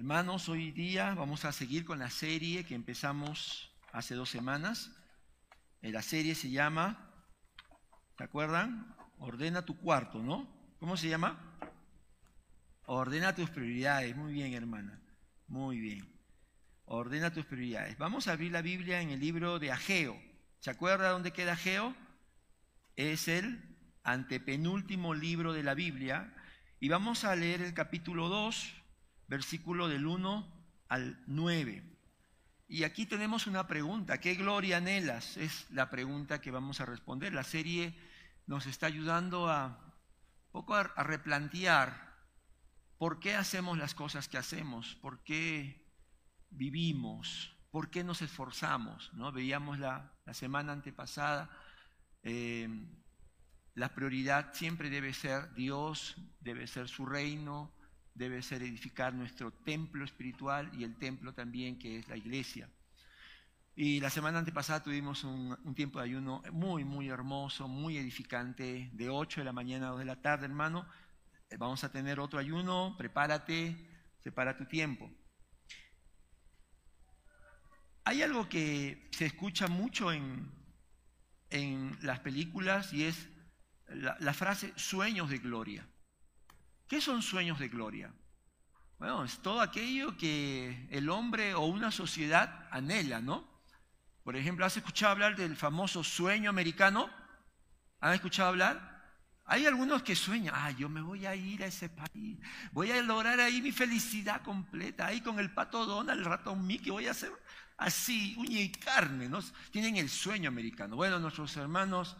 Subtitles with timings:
[0.00, 4.90] Hermanos, hoy día vamos a seguir con la serie que empezamos hace dos semanas.
[5.82, 7.12] Eh, La serie se llama,
[8.16, 8.96] ¿se acuerdan?
[9.18, 10.48] Ordena tu cuarto, ¿no?
[10.78, 11.38] ¿Cómo se llama?
[12.86, 14.16] Ordena tus prioridades.
[14.16, 15.02] Muy bien, hermana.
[15.48, 16.10] Muy bien.
[16.86, 17.98] Ordena tus prioridades.
[17.98, 20.18] Vamos a abrir la Biblia en el libro de Ageo.
[20.60, 21.94] ¿Se acuerda dónde queda Ageo?
[22.96, 26.34] Es el antepenúltimo libro de la Biblia.
[26.80, 28.79] Y vamos a leer el capítulo 2,
[29.30, 30.44] versículo del 1
[30.88, 31.84] al 9.
[32.66, 34.18] Y aquí tenemos una pregunta.
[34.18, 35.36] ¿Qué gloria anhelas?
[35.36, 37.32] Es la pregunta que vamos a responder.
[37.32, 37.96] La serie
[38.46, 39.78] nos está ayudando a
[40.50, 42.10] poco a, replantear
[42.98, 45.88] por qué hacemos las cosas que hacemos, por qué
[46.50, 49.12] vivimos, por qué nos esforzamos.
[49.14, 49.30] ¿no?
[49.30, 51.50] Veíamos la, la semana antepasada,
[52.24, 52.68] eh,
[53.74, 57.72] la prioridad siempre debe ser Dios, debe ser su reino,
[58.20, 62.68] debe ser edificar nuestro templo espiritual y el templo también que es la iglesia.
[63.74, 69.08] Y la semana antepasada tuvimos un, tiempo de ayuno muy, muy hermoso, muy edificante, de
[69.08, 70.86] 8 de la mañana a 2 de la tarde, hermano.
[71.58, 73.74] Vamos a tener otro ayuno, prepárate,
[74.18, 75.10] separa tu tiempo.
[78.04, 80.52] Hay algo que se escucha mucho en,
[81.48, 83.30] en las películas y es
[83.88, 85.88] la, frase sueños de gloria.
[86.90, 88.12] ¿Qué son sueños de gloria?
[88.98, 93.48] Bueno, es todo aquello que el hombre o una sociedad anhela, ¿no?
[94.24, 97.08] Por ejemplo, ¿has escuchado hablar del famoso sueño americano?
[98.00, 99.04] ¿Han escuchado hablar?
[99.44, 102.40] Hay algunos que sueñan, ah, yo me voy a ir a ese país,
[102.72, 106.90] voy a lograr ahí mi felicidad completa, ahí con el pato Donald, el ratón Mickey,
[106.90, 107.30] voy a hacer
[107.76, 109.38] así, uña y carne, ¿no?
[109.70, 110.96] Tienen el sueño americano.
[110.96, 112.16] Bueno, nuestros hermanos,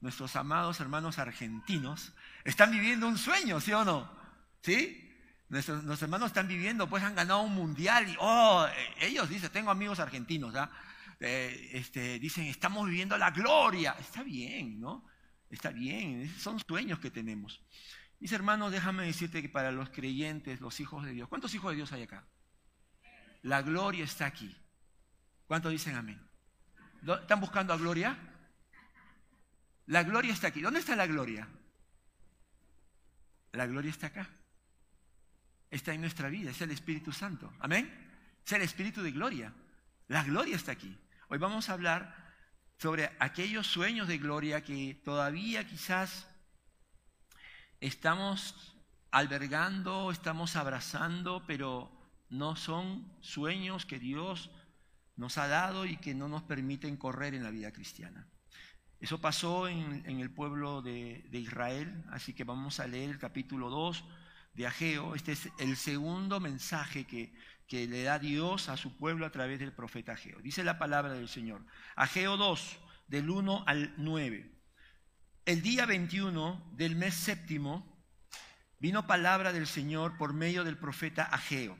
[0.00, 2.14] nuestros amados hermanos argentinos,
[2.44, 4.10] están viviendo un sueño, ¿sí o no?
[4.60, 5.00] ¿Sí?
[5.48, 8.66] Nuestros, hermanos están viviendo, pues han ganado un mundial y, oh,
[9.00, 10.70] ellos dicen, tengo amigos argentinos, ¿ya?
[11.20, 13.96] Eh, este, dicen, estamos viviendo la gloria.
[13.98, 15.06] Está bien, ¿no?
[15.48, 17.62] Está bien, son sueños que tenemos.
[18.18, 21.76] Mis hermanos, déjame decirte que para los creyentes, los hijos de Dios, ¿cuántos hijos de
[21.76, 22.26] Dios hay acá?
[23.42, 24.56] La gloria está aquí.
[25.46, 26.20] ¿Cuántos dicen amén?
[27.20, 28.18] ¿Están buscando a gloria?
[29.86, 30.62] La gloria está aquí.
[30.62, 31.46] ¿Dónde está la gloria?
[33.54, 34.28] La gloria está acá.
[35.70, 37.52] Está en nuestra vida, es el Espíritu Santo.
[37.60, 37.92] Amén.
[38.44, 39.52] Es el Espíritu de gloria.
[40.08, 40.96] La gloria está aquí.
[41.28, 42.34] Hoy vamos a hablar
[42.78, 46.28] sobre aquellos sueños de gloria que todavía quizás
[47.80, 48.76] estamos
[49.10, 51.90] albergando, estamos abrazando, pero
[52.30, 54.50] no son sueños que Dios
[55.16, 58.26] nos ha dado y que no nos permiten correr en la vida cristiana.
[59.04, 63.68] Eso pasó en, el pueblo de, de, Israel, así que vamos a leer el capítulo
[63.68, 64.02] 2
[64.54, 65.14] de Ageo.
[65.14, 67.34] Este es el segundo mensaje que,
[67.68, 70.40] que le da Dios a su pueblo a través del profeta Ageo.
[70.40, 71.66] Dice la palabra del Señor.
[71.96, 72.78] Ageo 2,
[73.08, 74.50] del 1 al 9.
[75.44, 78.02] El día 21 del mes séptimo
[78.78, 81.76] vino palabra del Señor por medio del profeta Ageo.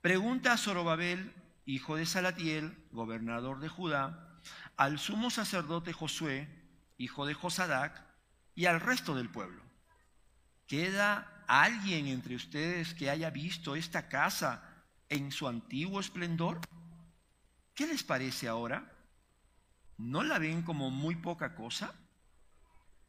[0.00, 1.34] Pregunta a Zorobabel,
[1.64, 4.40] hijo de Salatiel, gobernador de Judá,
[4.76, 6.48] al sumo sacerdote Josué,
[6.98, 8.04] hijo de Josadac,
[8.54, 9.62] y al resto del pueblo.
[10.66, 14.62] ¿Queda alguien entre ustedes que haya visto esta casa
[15.08, 16.60] en su antiguo esplendor?
[17.74, 18.92] ¿Qué les parece ahora?
[19.98, 21.94] ¿No la ven como muy poca cosa?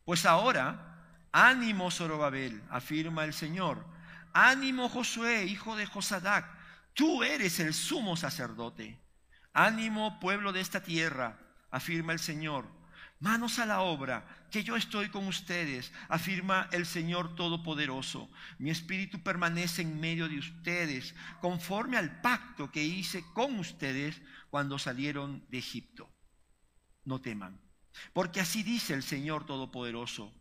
[0.05, 3.85] Pues ahora, ánimo Zorobabel, afirma el Señor,
[4.33, 6.45] ánimo Josué, hijo de Josadac,
[6.93, 8.99] tú eres el sumo sacerdote.
[9.53, 11.39] Ánimo pueblo de esta tierra,
[11.69, 12.67] afirma el Señor.
[13.19, 18.29] Manos a la obra, que yo estoy con ustedes, afirma el Señor Todopoderoso.
[18.57, 24.77] Mi espíritu permanece en medio de ustedes, conforme al pacto que hice con ustedes cuando
[24.77, 26.09] salieron de Egipto.
[27.05, 27.61] No teman,
[28.11, 30.33] porque así dice el Señor Todopoderoso.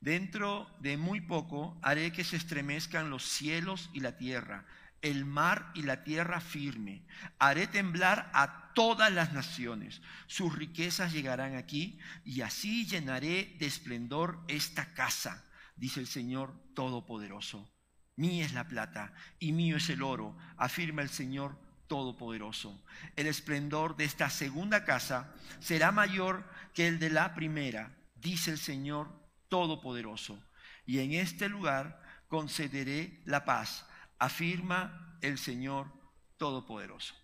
[0.00, 4.66] Dentro de muy poco haré que se estremezcan los cielos y la tierra
[5.04, 7.06] el mar y la tierra firme.
[7.38, 10.00] Haré temblar a todas las naciones.
[10.26, 15.44] Sus riquezas llegarán aquí y así llenaré de esplendor esta casa,
[15.76, 17.70] dice el Señor Todopoderoso.
[18.16, 22.82] Mía es la plata y mío es el oro, afirma el Señor Todopoderoso.
[23.14, 28.58] El esplendor de esta segunda casa será mayor que el de la primera, dice el
[28.58, 29.12] Señor
[29.50, 30.42] Todopoderoso.
[30.86, 33.84] Y en este lugar concederé la paz
[34.24, 35.92] afirma el Señor
[36.36, 37.14] Todopoderoso.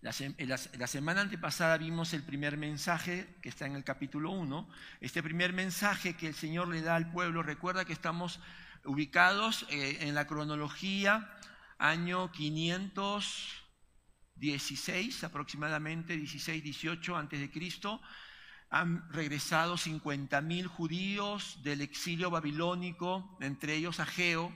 [0.00, 4.68] La, la, semana antepasada vimos el primer mensaje que está en el capítulo 1.
[5.00, 8.38] Este primer mensaje que el Señor le da al pueblo, recuerda que estamos
[8.84, 11.28] ubicados eh, en la cronología
[11.78, 18.00] año 516 aproximadamente, 16, 18 antes de Cristo,
[18.70, 24.52] han regresado 50.000 judíos del exilio babilónico, entre ellos Ageo.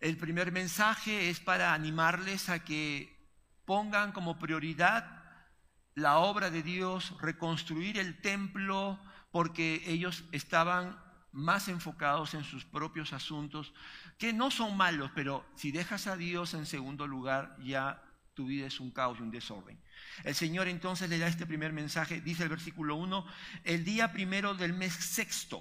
[0.00, 3.16] El primer mensaje es para animarles a que
[3.64, 5.22] pongan como prioridad
[5.94, 9.00] la obra de Dios, reconstruir el templo,
[9.32, 10.96] porque ellos estaban
[11.32, 13.74] más enfocados en sus propios asuntos,
[14.18, 18.02] que no son malos, pero si dejas a Dios en segundo lugar, ya
[18.34, 19.80] tu vida es un caos y un desorden.
[20.22, 23.26] El Señor entonces le da este primer mensaje, dice el versículo 1,
[23.64, 25.60] el día primero del mes sexto.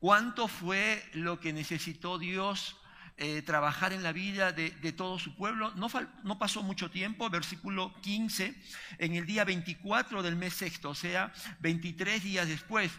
[0.00, 2.76] ¿Cuánto fue lo que necesitó Dios
[3.18, 5.72] eh, trabajar en la vida de, todo su pueblo.
[5.76, 5.88] No,
[6.24, 8.54] no, pasó mucho tiempo, versículo 15,
[8.98, 12.90] en el día 24 del mes sexto, o sea, 23 días después,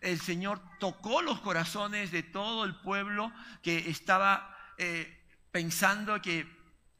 [0.00, 3.32] el Señor tocó los corazones de todo el pueblo
[3.62, 6.46] que estaba eh, pensando que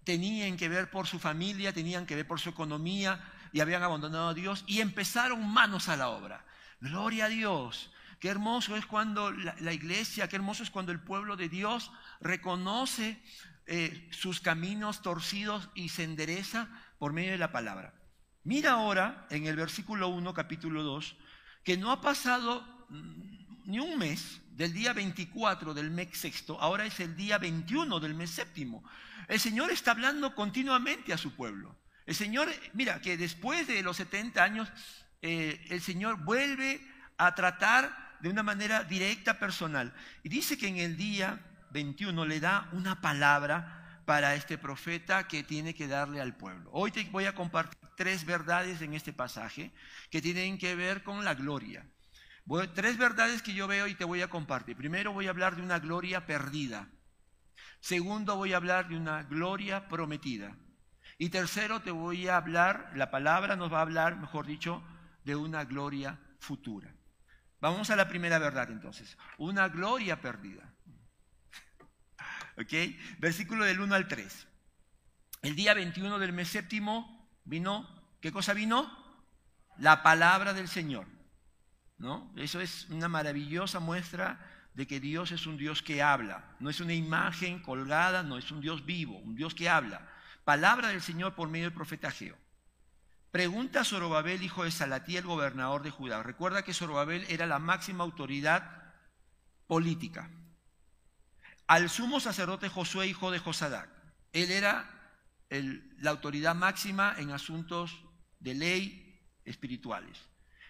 [0.05, 3.21] tenían que ver por su familia, tenían que ver por su economía
[3.53, 6.45] y habían abandonado a Dios y empezaron manos a la obra.
[6.81, 7.91] Gloria a Dios.
[8.21, 11.91] Qué hermoso es cuando la, iglesia, qué hermoso es cuando el pueblo de Dios
[12.21, 13.19] reconoce
[13.65, 16.69] eh, sus caminos torcidos y se endereza
[16.99, 17.95] por medio de la palabra.
[18.45, 21.17] Mira ahora en el versículo 1, capítulo 2,
[21.65, 26.85] que no ha pasado mm, ni un mes del día 24 del mes sexto, ahora
[26.85, 28.85] es el día 21 del mes séptimo.
[29.29, 31.75] El Señor está hablando continuamente a su pueblo.
[32.05, 34.71] El Señor, mira, que después de los 70 años,
[35.23, 36.87] eh, el Señor vuelve
[37.17, 39.93] a tratar de una manera directa, personal.
[40.23, 41.41] Y dice que en el día
[41.71, 46.69] 21 le da una palabra para este profeta que tiene que darle al pueblo.
[46.73, 49.73] Hoy te voy a compartir tres verdades en este pasaje
[50.11, 51.87] que tienen que ver con la gloria.
[52.75, 54.77] tres verdades que yo veo y te voy a compartir.
[54.77, 56.89] Primero voy a hablar de una gloria perdida.
[57.81, 60.57] Segundo voy a hablar de una gloria prometida.
[61.19, 64.83] Y tercero te voy a hablar, la palabra nos va a hablar, mejor dicho,
[65.25, 66.95] de una gloria futura.
[67.61, 69.17] Vamos a la primera verdad entonces.
[69.39, 70.75] Una gloria perdida.
[72.57, 72.73] ¿Ok?
[73.19, 74.47] Versículo del 1 al 3.
[75.43, 77.89] El día 21 del mes séptimo vino,
[78.21, 78.91] ¿qué cosa vino?
[79.79, 81.07] La palabra del Señor.
[81.99, 82.33] ¿No?
[82.37, 84.41] Eso es una maravillosa muestra
[84.75, 86.57] de que Dios es un Dios que habla.
[86.61, 90.09] No es una imagen colgada, no es un Dios vivo, un Dios que habla.
[90.45, 92.37] Palabra del Señor por medio del profeta Geo.
[93.31, 96.23] Pregunta a Zorobabel, hijo de Salatiel, gobernador de Judá.
[96.23, 98.93] Recuerda que Zorobabel era la máxima autoridad
[99.69, 100.31] política.
[101.69, 103.89] Al sumo sacerdote Josué, hijo de Josadac.
[104.33, 104.91] Él era
[105.49, 108.05] la autoridad máxima en asuntos
[108.41, 110.19] de ley espirituales.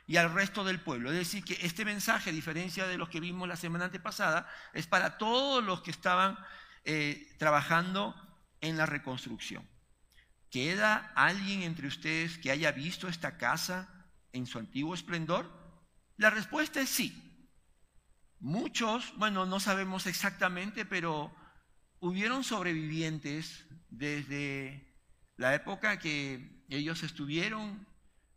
[0.07, 1.11] Y al resto del pueblo.
[1.11, 4.87] Es decir, que este mensaje, a diferencia de los que vimos la semana antepasada, es
[4.87, 6.39] para todos los que estaban
[6.85, 8.15] eh, trabajando
[8.61, 9.67] en la reconstrucción.
[10.51, 13.89] ¿Queda alguien entre ustedes que haya visto esta casa
[14.33, 15.49] en su antiguo esplendor?
[16.17, 17.15] La respuesta es sí.
[18.41, 21.33] Muchos, bueno, no sabemos exactamente, pero
[22.01, 24.97] hubieron sobrevivientes desde
[25.37, 27.87] la época que ellos estuvieron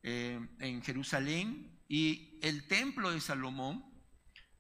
[0.04, 3.84] eh, en Jerusalén y el templo de Salomón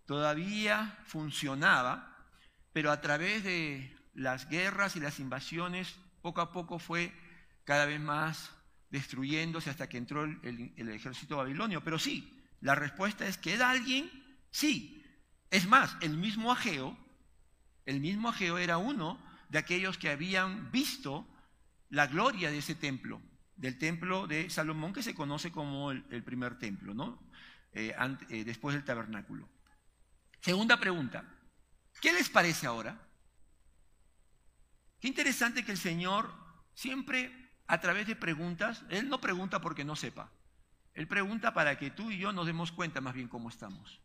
[0.05, 2.29] todavía funcionaba,
[2.71, 7.13] pero a través de las guerras y las invasiones poco a poco fue
[7.63, 8.51] cada vez más
[8.89, 11.83] destruyéndose hasta que entró el, ejército babilonio.
[11.83, 14.09] Pero sí, la respuesta es que era alguien,
[14.51, 15.03] sí.
[15.49, 16.97] Es más, el mismo Ageo,
[17.85, 21.27] el mismo Ageo era uno de aquellos que habían visto
[21.89, 23.21] la gloria de ese templo,
[23.55, 27.19] del templo de Salomón, que se conoce como el, primer templo, ¿no?
[27.71, 27.95] Eh,
[28.29, 29.49] eh, después del tabernáculo.
[30.39, 31.23] Segunda pregunta,
[32.01, 33.07] ¿qué les parece ahora?
[34.99, 36.31] Qué interesante que el Señor
[36.73, 37.42] siempre
[37.73, 38.83] a través de preguntas.
[38.89, 40.29] Él no pregunta porque no sepa.
[40.93, 43.99] Él pregunta para que tú y yo nos demos cuenta más bien cómo estamos.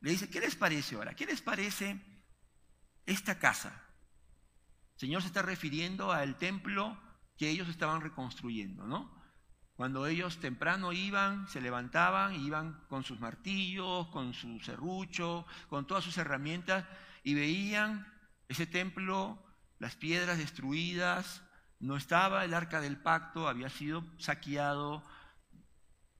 [0.00, 1.14] Le dice, ¿qué les parece ahora?
[1.14, 2.00] ¿Qué les parece
[3.06, 3.70] esta casa?
[4.94, 6.96] El Señor se está refiriendo al templo
[7.36, 9.20] que ellos estaban reconstruyendo, ¿no?
[9.74, 16.04] Cuando ellos temprano iban, se levantaban, iban con sus martillos, con su serrucho, con todas
[16.04, 16.86] sus herramientas
[17.24, 18.06] y veían
[18.46, 19.44] ese templo,
[19.80, 21.42] las piedras destruidas,
[21.80, 25.02] no estaba el arca del pacto, había sido saqueado,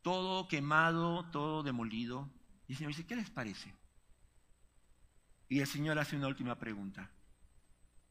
[0.03, 2.29] todo quemado, todo demolido.
[2.67, 3.75] Y el Señor dice, ¿qué les parece?
[5.49, 7.11] Y el Señor hace una última pregunta.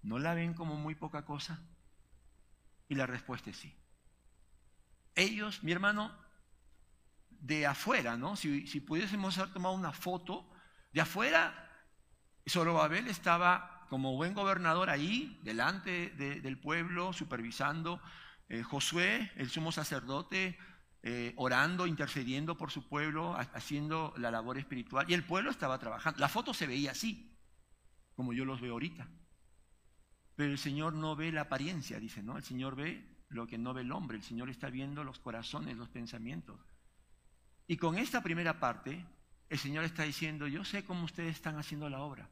[0.03, 1.59] ¿No la ven como muy poca cosa?
[2.87, 3.75] Y la respuesta es sí.
[5.15, 6.15] Ellos, mi hermano,
[7.29, 8.35] de afuera, ¿no?
[8.35, 10.49] Si, pudiésemos haber tomado una foto,
[10.91, 11.67] de afuera,
[12.47, 18.01] Zorobabel estaba como buen gobernador ahí, delante del pueblo, supervisando.
[18.47, 20.57] Eh, Josué, el sumo sacerdote,
[21.01, 25.09] eh, orando, intercediendo por su pueblo, haciendo la labor espiritual.
[25.09, 26.19] Y el pueblo estaba trabajando.
[26.19, 27.37] La foto se veía así,
[28.13, 29.07] como yo los veo ahorita.
[30.35, 32.37] Pero el Señor no ve la apariencia, dice, ¿no?
[32.37, 34.17] El Señor ve lo que no ve el hombre.
[34.17, 36.59] El Señor está viendo los corazones, los pensamientos.
[37.67, 39.05] Y con esta primera parte,
[39.49, 42.29] el Señor está diciendo, yo sé cómo ustedes están haciendo la obra.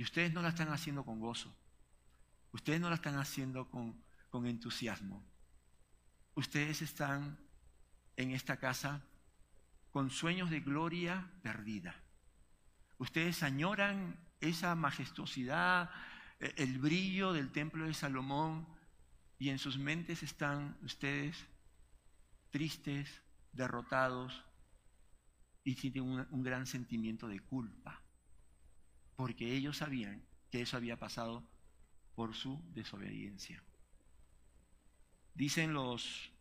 [0.00, 1.54] Y ustedes no la están haciendo con gozo.
[2.52, 4.02] Ustedes no la están haciendo con,
[4.46, 5.22] entusiasmo
[6.36, 7.38] ustedes están
[8.16, 9.02] en esta casa
[9.90, 11.94] con sueños de gloria perdida.
[12.96, 15.90] Ustedes añoran esa majestuosidad,
[16.38, 18.66] e, el brillo del templo de Salomón
[19.38, 21.36] y en sus mentes están ustedes
[22.48, 23.20] tristes,
[23.52, 24.42] derrotados
[25.62, 28.02] y tienen un gran sentimiento de culpa,
[29.20, 31.46] porque ellos sabían que eso había pasado
[32.14, 33.62] por su desobediencia.
[35.34, 36.32] Dicen los,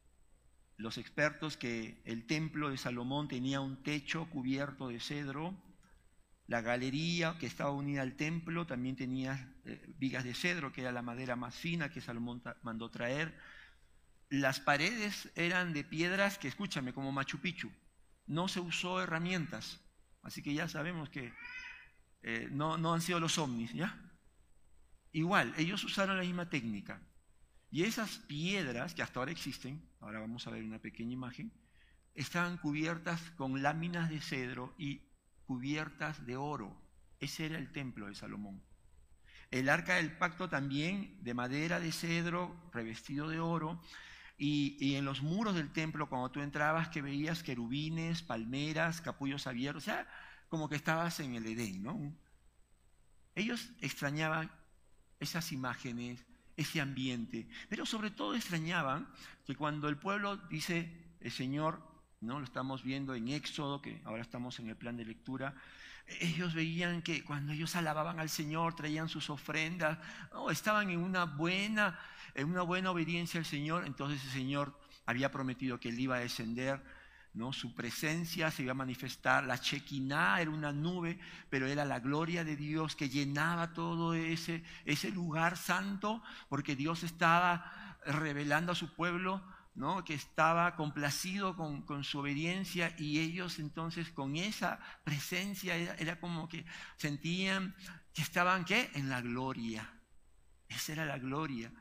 [0.78, 5.62] los expertos que el templo de Salomón tenía un techo cubierto de cedro,
[6.48, 10.94] la galería que estaba unida al templo también tenía eh, vigas de cedro, que era
[10.94, 13.38] la madera más fina que Salomón mandó traer.
[14.30, 17.70] Las paredes eran de piedras que, escúchame, como Machu Picchu.
[18.26, 19.82] No se usó herramientas,
[20.24, 21.34] así que ya sabemos que
[22.22, 23.98] eh, no, no han sido los ovnis, ¿ya?
[25.12, 27.02] Igual, ellos usaron la misma técnica.
[27.72, 31.52] Y esas piedras que hasta ahora existen, ahora vamos a ver una pequeña imagen,
[32.16, 35.02] estaban cubiertas con láminas de cedro y
[35.46, 36.76] cubiertas de oro.
[37.20, 38.62] Ese era el templo de Salomón.
[39.52, 43.82] El arca del pacto también de madera de cedro, revestido de oro.
[44.38, 49.84] Y, en los muros del templo, cuando tú entrabas, que veías querubines, palmeras, capullos abiertos,
[49.84, 50.08] o sea,
[50.50, 52.14] como que estabas en el Edén, ¿no?
[53.36, 54.52] Ellos extrañaban
[55.20, 56.26] esas imágenes
[56.60, 57.48] ese ambiente.
[57.70, 59.08] Pero sobre todo extrañaban
[59.46, 60.92] que cuando el pueblo dice,
[61.22, 61.82] el Señor,
[62.20, 62.40] ¿no?
[62.40, 65.56] lo estamos viendo en Éxodo, que ahora estamos en el plan de lectura,
[66.20, 70.00] ellos veían que cuando ellos alababan al Señor, traían sus ofrendas,
[70.52, 71.98] estaban en una buena,
[72.36, 76.20] en una buena obediencia al Señor, entonces el Señor había prometido que él iba a
[76.20, 76.84] descender
[77.54, 81.18] Su presencia se iba a manifestar, la Chequiná era una nube,
[81.50, 87.04] pero era la gloria de Dios que llenaba todo ese, ese lugar santo, porque Dios
[87.04, 89.42] estaba revelando a su pueblo,
[89.74, 90.04] ¿no?
[90.04, 96.20] que estaba complacido con, con, su obediencia y ellos entonces con esa presencia era, era
[96.20, 96.66] como que
[96.98, 97.74] sentían
[98.14, 98.92] que estaban ¿qué?
[98.96, 99.90] en la gloria.
[100.68, 101.72] Esa era la gloria.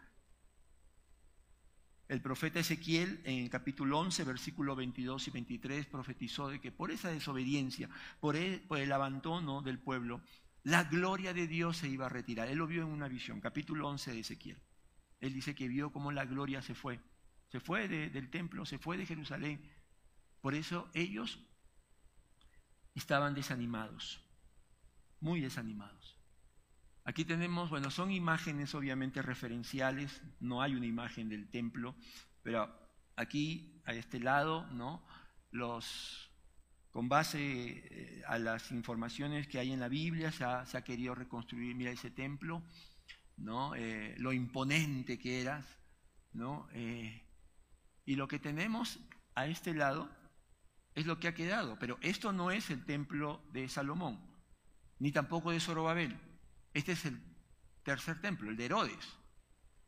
[2.09, 6.91] El profeta Ezequiel en el capítulo 11, versículo 22 y 23 profetizó de que por
[6.91, 10.23] esa desobediencia, por el, abandono del pueblo,
[10.63, 12.49] la gloria de Dios se iba a retirar.
[12.49, 14.59] Él lo vio en una visión, capítulo 11 de Ezequiel.
[15.21, 16.99] Él dice que vio cómo la gloria se fue.
[17.49, 19.61] Se fue del templo, se fue de Jerusalén.
[20.41, 21.39] Por eso ellos
[22.95, 24.25] estaban desanimados,
[25.21, 25.98] muy desanimados.
[27.09, 31.97] Aquí tenemos, bueno, son imágenes obviamente referenciales, no hay una imagen del templo,
[32.43, 32.71] pero
[33.17, 35.03] aquí, a este lado, ¿no?
[36.91, 41.75] Con base eh, a las informaciones que hay en la Biblia, se ha, querido reconstruir,
[41.75, 42.63] mira ese templo,
[43.39, 43.75] ¿no?
[43.75, 45.65] Eh, lo imponente que eras,
[46.35, 46.69] ¿no?
[46.75, 47.27] Eh,
[48.05, 49.01] y lo que tenemos
[49.35, 50.11] a este lado
[50.95, 54.21] es lo que ha quedado, pero esto no es el templo de Salomón,
[54.99, 56.28] ni tampoco de Zorobabel.
[56.75, 57.21] Este es el
[57.83, 59.19] tercer templo, el de Herodes.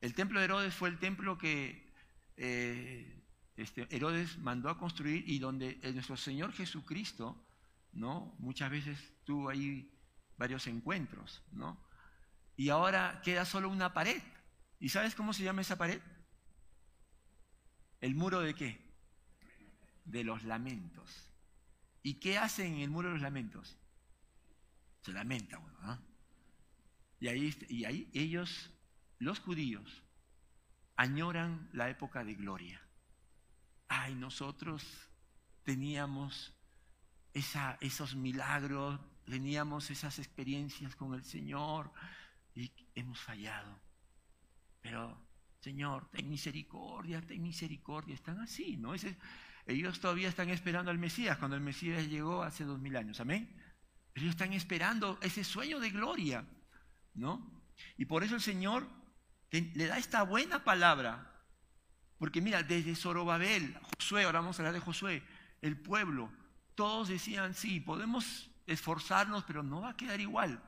[0.00, 1.92] El templo de Herodes fue el templo que
[2.36, 3.22] eh,
[3.56, 7.46] este, Herodes mandó a construir y donde nuestro Señor Jesucristo,
[7.92, 8.34] ¿no?
[8.38, 9.92] Muchas veces tuvo ahí
[10.38, 11.78] varios encuentros, ¿no?
[12.56, 14.22] Y ahora queda solo una pared.
[14.78, 16.00] ¿Y sabes cómo se llama esa pared?
[18.00, 18.80] ¿El muro de qué?
[20.06, 21.30] De los lamentos.
[22.02, 23.76] ¿Y qué hacen en el muro de los lamentos?
[25.02, 26.09] Se lamenta uno, ¿no?
[27.20, 28.70] Y ahí, y ahí ellos,
[29.18, 30.02] los judíos,
[30.96, 32.80] añoran la época de gloria.
[33.88, 34.84] Ay, nosotros
[35.62, 36.54] teníamos
[37.34, 41.92] esa, esos milagros, teníamos esas experiencias con el Señor
[42.54, 43.78] y hemos fallado.
[44.80, 45.20] Pero,
[45.60, 48.14] Señor, ten misericordia, ten misericordia.
[48.14, 48.94] Están así, ¿no?
[49.66, 53.20] ellos todavía están esperando al Mesías, cuando el Mesías llegó hace dos mil años.
[53.20, 53.54] Amén.
[54.14, 56.44] Ellos están esperando ese sueño de gloria.
[57.14, 57.62] ¿No?
[57.96, 58.86] Y por eso el Señor
[59.50, 61.26] le da esta buena palabra.
[62.18, 65.22] Porque mira, desde Zorobabel, Josué, ahora vamos a hablar de Josué,
[65.62, 66.30] el pueblo,
[66.74, 70.62] todos decían, sí, podemos esforzarnos, pero no va a quedar igual.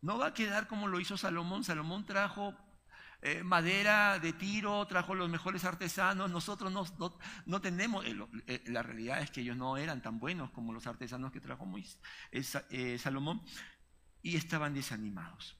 [0.00, 1.64] No va a quedar como lo hizo Salomón.
[1.64, 2.54] Salomón trajo
[3.22, 6.30] eh, madera de tiro, trajo los mejores artesanos.
[6.30, 6.70] Nosotros
[7.46, 8.14] no, tenemos, eh,
[8.46, 11.66] eh, la realidad es que ellos no eran tan buenos como los artesanos que trajo
[12.98, 13.42] Salomón
[14.20, 15.56] y estaban desanimados.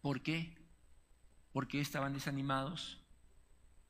[0.00, 0.56] ¿Por qué?
[1.52, 3.00] ¿Por qué estaban desanimados?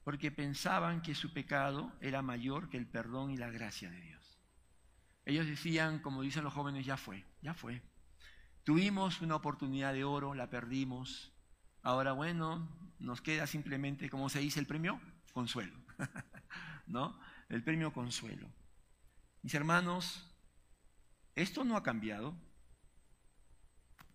[0.05, 4.39] Porque pensaban que su pecado era mayor que el perdón y la gracia de Dios.
[5.25, 7.83] Ellos decían, como dicen los jóvenes, ya fue, ya fue.
[8.65, 11.33] Tuvimos una oportunidad de oro, la perdimos.
[11.83, 12.67] Ahora, bueno,
[12.99, 15.01] nos queda simplemente, como se dice, el premio
[15.33, 15.77] consuelo.
[16.87, 17.21] ¿No?
[17.51, 18.49] El premio consuelo.
[19.43, 20.35] Mis hermanos,
[21.35, 22.35] esto no ha cambiado.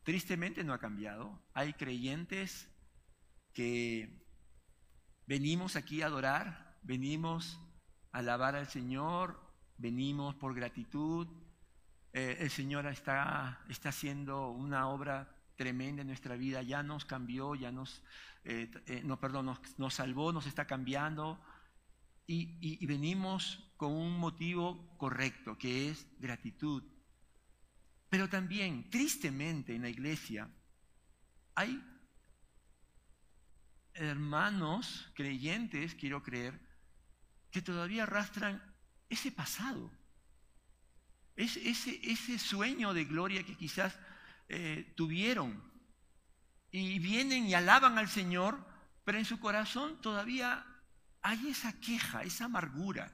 [0.03, 1.41] Tristemente no ha cambiado.
[1.53, 2.69] Hay creyentes
[3.53, 4.21] que
[5.25, 7.59] venimos aquí a adorar, venimos
[8.11, 9.39] a alabar al Señor,
[9.77, 11.27] venimos por gratitud,
[12.11, 17.55] eh, el Señor está, está haciendo una obra tremenda en nuestra vida, ya nos cambió,
[17.55, 18.03] ya nos,
[18.43, 21.39] eh, eh, no, perdón, nos, salvó, nos está cambiando
[22.27, 26.83] y, y venimos con un motivo correcto, que es gratitud.
[28.13, 30.47] Pero también, tristemente, en la iglesia
[31.55, 31.83] hay
[33.95, 36.61] hermanos creyentes, quiero creer,
[37.49, 38.61] que todavía arrastran
[39.09, 39.91] ese pasado
[41.35, 43.97] ese, ese sueño de gloria que quizás
[44.47, 45.63] eh, tuvieron.
[46.69, 48.63] Y vienen y alaban al Señor,
[49.05, 50.63] pero en su corazón todavía
[51.23, 53.11] hay esa queja, esa amargura,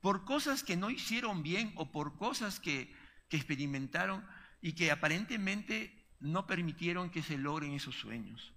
[0.00, 2.96] por cosas que no hicieron bien o por cosas que,
[3.28, 4.26] que experimentaron
[4.60, 8.52] y que aparentemente no permitieron que se logren esos sueños.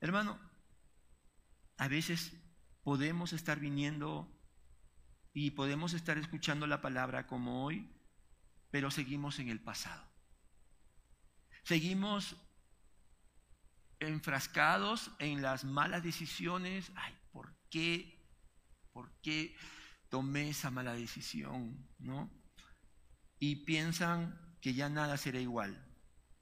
[0.00, 0.38] Hermano,
[1.78, 2.32] a veces
[2.82, 4.32] podemos estar viniendo
[5.32, 7.88] y podemos estar escuchando la palabra como hoy,
[8.70, 10.04] pero seguimos en el pasado.
[11.64, 12.36] Seguimos
[14.00, 16.90] enfrascados en las malas decisiones.
[16.94, 18.26] Ay, ¿por qué?
[18.92, 19.56] ¿Por qué
[20.08, 21.88] tomé esa mala decisión?
[21.98, 22.30] ¿No?
[23.38, 25.84] Y piensan que ya nada será igual.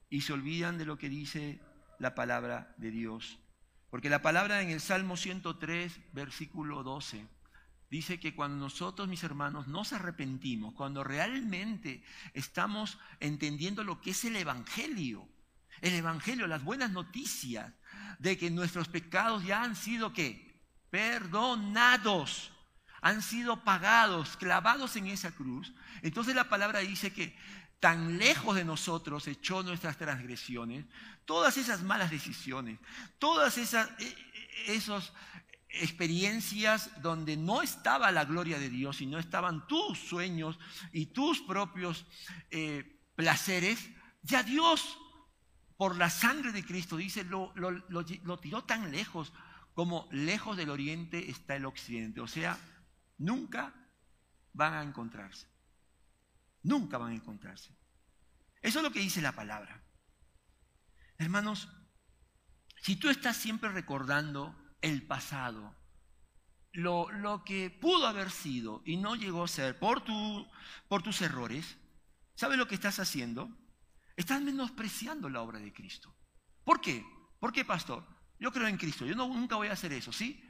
[0.09, 1.61] Y se olvidan de lo que dice
[1.99, 3.39] la palabra de Dios.
[3.91, 7.27] Porque la palabra en el Salmo 103, versículo 12,
[7.91, 12.03] dice que cuando nosotros, mis hermanos, nos arrepentimos, cuando realmente
[12.35, 15.29] estamos entendiendo lo que es el Evangelio,
[15.81, 17.73] el Evangelio, las buenas noticias
[18.19, 20.63] de que nuestros pecados ya han sido ¿qué?
[20.91, 22.53] perdonados,
[23.07, 25.73] han sido pagados, clavados en esa cruz.
[26.03, 27.37] Entonces la palabra dice que
[27.79, 30.87] tan lejos de nosotros echó nuestras transgresiones,
[31.25, 32.81] todas esas malas decisiones,
[33.21, 35.13] todas esas eh, eh, esos
[35.69, 40.59] experiencias donde no estaba la gloria de Dios, sino estaban tus sueños
[40.93, 42.07] y tus propios
[42.51, 43.89] eh, placeres,
[44.23, 44.99] ya Dios,
[45.77, 49.33] por la sangre de Cristo, dice, lo, lo tiró tan lejos
[49.75, 52.23] como lejos del oriente está el occidente.
[52.23, 52.59] O sea,
[53.19, 53.75] nunca
[54.53, 55.47] van a encontrarse.
[56.63, 57.77] Nunca van a encontrarse.
[58.63, 59.83] Eso es lo que dice la palabra.
[61.19, 61.69] Hermanos,
[62.83, 65.75] si tú estás siempre recordando el pasado,
[66.73, 70.47] lo, lo, que pudo haber sido y no llegó a ser por, tu,
[70.89, 71.79] por tus errores,
[72.35, 73.51] ¿sabes lo que estás haciendo?
[74.15, 76.15] Estás menospreciando la obra de Cristo.
[76.65, 77.05] ¿Por qué?
[77.39, 78.07] ¿Por qué, pastor?
[78.39, 80.43] Yo creo en Cristo, yo no, nunca voy a hacer eso, ¿sí?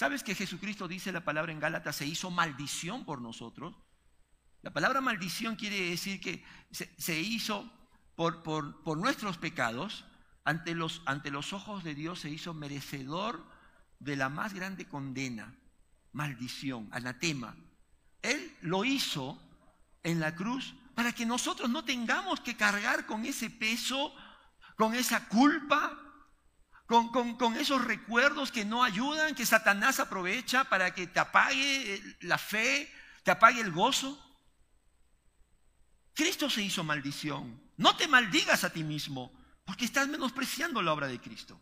[0.00, 3.76] ¿Sabes que Jesucristo dice la palabra en Gálatas, se hizo maldición por nosotros?
[4.62, 7.70] La palabra maldición quiere decir que se, hizo
[8.16, 10.06] por, por, por, nuestros pecados,
[10.42, 13.44] ante los, ante los ojos de Dios se hizo merecedor
[13.98, 15.54] de la más grande condena,
[16.12, 17.54] maldición, anatema.
[18.22, 19.38] Él lo hizo
[20.02, 24.14] en la cruz para que nosotros no tengamos que cargar con ese peso,
[24.78, 26.09] con esa culpa,
[26.90, 32.92] con, esos recuerdos que no ayudan, que Satanás aprovecha para que te apague la fe,
[33.22, 34.18] te apague el gozo.
[36.14, 37.62] Cristo se hizo maldición.
[37.76, 39.32] No te maldigas a ti mismo,
[39.64, 41.60] porque estás menospreciando la obra de Cristo.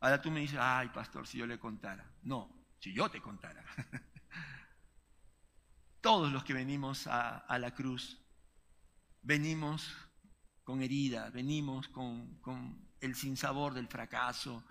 [0.00, 2.04] Ahora tú me dices, ay, pastor, si yo le contara.
[2.22, 3.64] No, si yo te contara.
[6.00, 8.20] Todos los que venimos a, la cruz,
[9.22, 9.88] venimos
[10.64, 14.64] con herida, venimos con, el sinsabor del fracaso.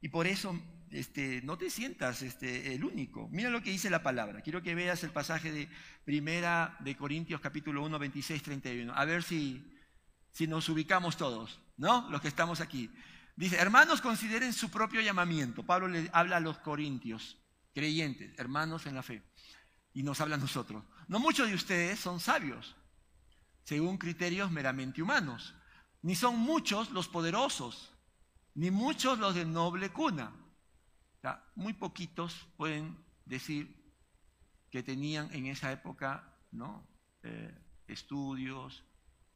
[0.00, 0.58] Y por eso
[0.90, 3.28] este, no te sientas este, el único.
[3.30, 4.42] Mira lo que dice la palabra.
[4.42, 5.68] Quiero que veas el pasaje de
[6.04, 8.92] Primera de Corintios capítulo 1, 26, 31.
[8.94, 9.64] A ver si,
[10.32, 12.08] si nos ubicamos todos, ¿no?
[12.10, 12.90] Los que estamos aquí.
[13.36, 15.64] Dice, hermanos, consideren su propio llamamiento.
[15.64, 17.38] Pablo le habla a los corintios,
[17.74, 19.22] creyentes, hermanos en la fe.
[19.94, 20.84] Y nos habla a nosotros.
[21.08, 22.76] No muchos de ustedes son sabios.
[23.64, 25.54] según criterios meramente humanos.
[26.02, 27.92] Ni son muchos los poderosos,
[28.54, 30.32] ni muchos los de noble cuna.
[31.54, 33.80] muy poquitos pueden decir
[34.70, 36.86] que tenían en esa época ¿no?
[37.22, 37.54] Eh,
[37.88, 38.84] estudios,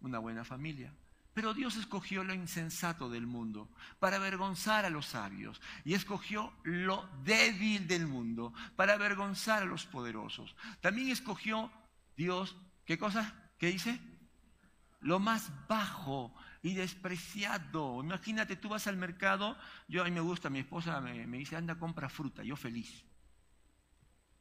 [0.01, 0.95] una buena familia.
[1.35, 7.09] Pero Dios escogió lo insensato del mundo para avergonzar a los sabios y escogió lo
[7.25, 10.57] débil del mundo para avergonzar a los poderosos.
[10.81, 11.71] También escogió
[12.17, 13.35] Dios, ¿qué cosa?
[13.59, 14.01] ¿Qué dice?
[15.01, 16.35] Lo más bajo
[16.67, 18.03] y despreciado.
[18.03, 21.79] Imagínate, tú vas al mercado, yo a mí me gusta, mi esposa me, dice, anda,
[21.79, 23.05] compra fruta, yo feliz.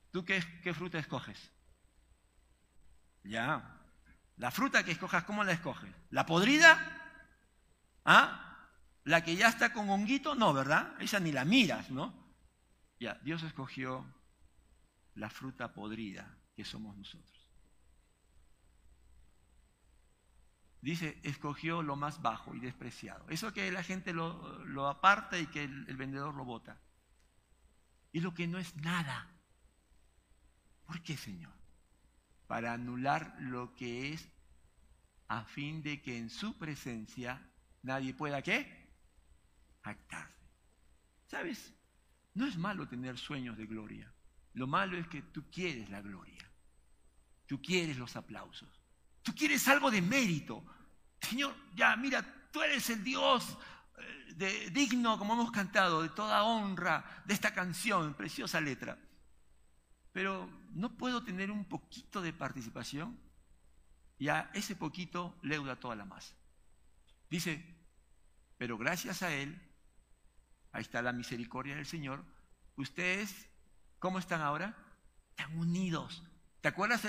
[0.10, 0.42] ¿Tú qué,
[0.74, 1.52] fruta escoges?
[3.24, 3.80] Ya,
[4.38, 5.94] la fruta que escojas, ¿cómo la escoges?
[6.10, 6.80] ¿La podrida?
[8.06, 8.72] ¿Ah?
[9.04, 10.34] ¿La que ya está con honguito?
[10.34, 11.00] No, ¿verdad?
[11.00, 12.12] Esa ni la miras, ¿no?
[13.00, 14.04] Ya, Dios escogió
[15.14, 17.35] la fruta podrida que somos nosotros.
[20.86, 23.28] Dice, escogió lo más bajo y despreciado.
[23.30, 26.80] Eso que la gente lo, aparta y que el vendedor lo bota.
[28.12, 29.30] Y lo que no es nada.
[30.86, 31.56] ¿Por qué, Señor?
[32.48, 34.30] para anular lo que es
[35.28, 37.42] a fin de que en su presencia
[37.82, 38.88] nadie pueda qué?
[39.84, 40.46] Actarse.
[41.28, 41.74] ¿Sabes?
[42.34, 44.14] No es malo tener sueños de gloria.
[44.54, 46.52] Lo malo es que tú quieres la gloria.
[47.48, 48.75] Tú quieres los aplausos.
[49.26, 50.64] Tú quieres algo de mérito.
[51.20, 53.58] Señor, ya mira, tú eres el Dios
[54.40, 58.98] eh, digno, como hemos cantado, de toda honra de esta canción, preciosa letra
[60.16, 63.20] pero no puedo tener un poquito de participación
[64.18, 66.34] y a ese poquito leuda toda la masa.
[67.30, 67.62] Dice,
[68.58, 69.62] pero gracias a Él,
[70.72, 72.24] ahí está la misericordia del Señor,
[72.78, 73.50] ustedes,
[74.00, 74.78] ¿cómo están ahora?
[75.32, 76.24] Están unidos.
[76.66, 77.04] ¿Te acuerdas?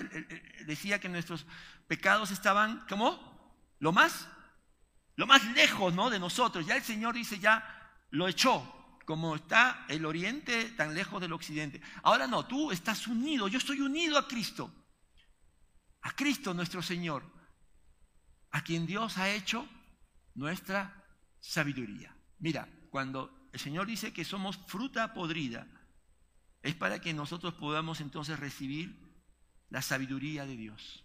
[0.66, 1.46] decía que nuestros
[1.88, 3.72] pecados estaban, ¿cómo?
[3.78, 4.28] Lo más,
[5.14, 6.10] lo más lejos, ¿no?
[6.10, 6.66] De nosotros.
[6.66, 7.64] Ya el Señor dice, ya
[8.10, 11.80] lo echó, como está el oriente tan lejos del occidente.
[12.02, 14.70] Ahora no, tú estás unido, yo estoy unido a Cristo,
[16.02, 17.24] a Cristo nuestro Señor,
[18.50, 19.66] a quien Dios ha hecho
[20.34, 21.02] nuestra
[21.40, 22.14] sabiduría.
[22.40, 25.66] Mira, cuando el Señor dice que somos fruta podrida,
[26.60, 29.05] es para que nosotros podamos entonces recibir
[29.70, 31.04] la sabiduría de Dios.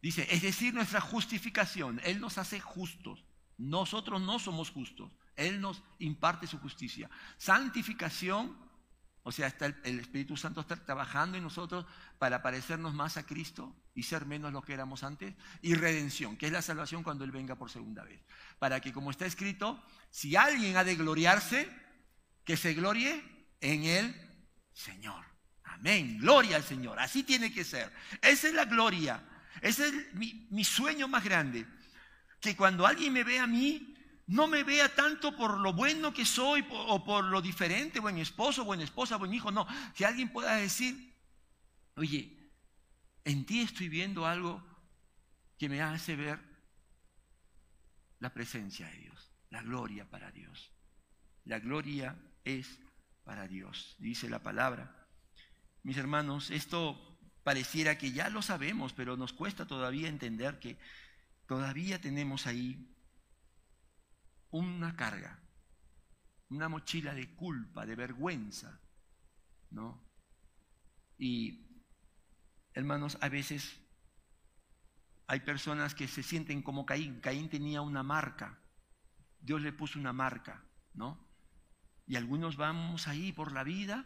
[0.00, 2.00] Dice, es decir, nuestra justificación.
[2.04, 3.24] Él nos hace justos.
[3.56, 5.10] Nosotros no somos justos.
[5.34, 7.10] Él nos imparte su justicia.
[7.36, 8.56] Santificación,
[9.22, 11.84] o sea, está el, Espíritu Santo está trabajando en nosotros
[12.18, 15.34] para parecernos más a Cristo y ser menos lo que éramos antes.
[15.62, 18.20] Y redención, que es la salvación cuando Él venga por segunda vez.
[18.58, 21.68] Para que, como está escrito, si alguien ha de gloriarse,
[22.44, 24.14] que se glorie en el
[24.72, 25.37] Señor.
[25.78, 26.18] Amén.
[26.18, 26.98] Gloria al Señor.
[26.98, 27.92] Así tiene que ser.
[28.20, 29.22] Esa es la gloria.
[29.60, 31.66] Ese es mi, sueño más grande.
[32.40, 33.94] Que cuando alguien me ve a mí,
[34.26, 38.64] no me vea tanto por lo bueno que soy o por lo diferente, buen esposo,
[38.64, 39.66] buena esposa, buen hijo, no.
[39.94, 41.16] Que alguien pueda decir,
[41.96, 42.36] oye,
[43.24, 44.64] en ti estoy viendo algo
[45.58, 46.40] que me hace ver
[48.18, 50.72] la presencia de Dios, la gloria para Dios.
[51.44, 52.78] La gloria es
[53.24, 54.97] para Dios, dice la palabra.
[55.88, 60.78] Mis hermanos, esto pareciera que ya lo sabemos, pero nos cuesta todavía entender que
[61.46, 62.94] todavía tenemos ahí
[64.50, 65.40] una carga,
[66.50, 68.82] una mochila de culpa, de vergüenza,
[69.70, 70.06] ¿no?
[71.16, 71.82] Y,
[72.74, 73.80] hermanos, a veces
[75.26, 77.22] hay personas que se sienten como Caín.
[77.22, 78.58] Caín tenía una marca,
[79.40, 81.18] Dios le puso una marca, ¿no?
[82.06, 84.04] Y algunos vamos ahí por la vida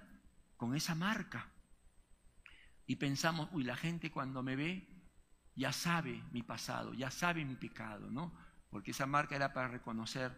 [0.56, 1.52] con esa marca.
[2.86, 4.88] Y pensamos, uy, la gente cuando me ve
[5.54, 8.32] ya sabe mi pasado, ya sabe mi pecado, ¿no?
[8.72, 10.34] porque esa marca era para reconocer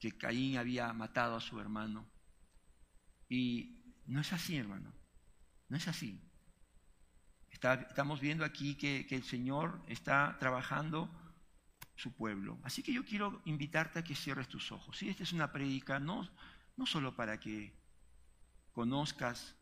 [0.00, 2.04] que Caín había matado a su hermano.
[3.28, 4.92] Y no es así, hermano,
[5.68, 6.20] no es así.
[7.48, 11.08] estamos viendo aquí que, el Señor está trabajando
[11.94, 12.58] su pueblo.
[12.64, 14.98] Así que yo quiero invitarte a que cierres tus ojos.
[14.98, 16.28] Sí, esta es una prédica no,
[16.76, 17.78] no solo para que
[18.72, 19.54] conozcas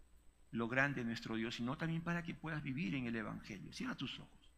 [0.50, 3.72] lo grande de nuestro Dios, sino también para que puedas vivir en el Evangelio.
[3.72, 4.52] Cierra tus ojos.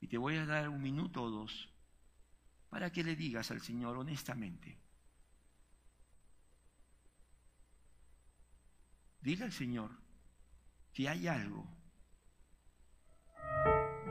[0.00, 1.68] Y te voy a dar un minuto o dos
[2.70, 4.78] para que le digas al Señor honestamente.
[9.20, 9.90] Dile al Señor
[10.92, 11.66] que hay algo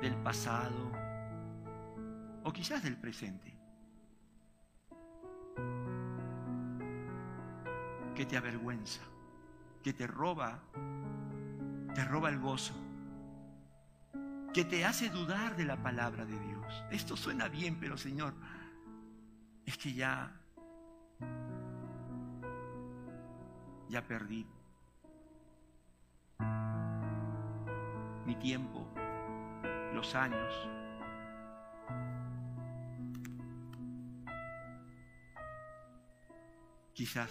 [0.01, 0.91] del pasado
[2.43, 3.57] o quizás del presente
[8.15, 9.01] que te avergüenza,
[9.83, 10.59] que te roba,
[11.95, 12.73] te roba el gozo,
[14.53, 16.83] que te hace dudar de la palabra de Dios.
[16.91, 18.33] Esto suena bien, pero Señor,
[19.65, 20.31] es que ya,
[23.87, 24.45] ya perdí
[28.25, 28.87] mi tiempo,
[29.93, 30.53] los años.
[36.93, 37.29] Quizás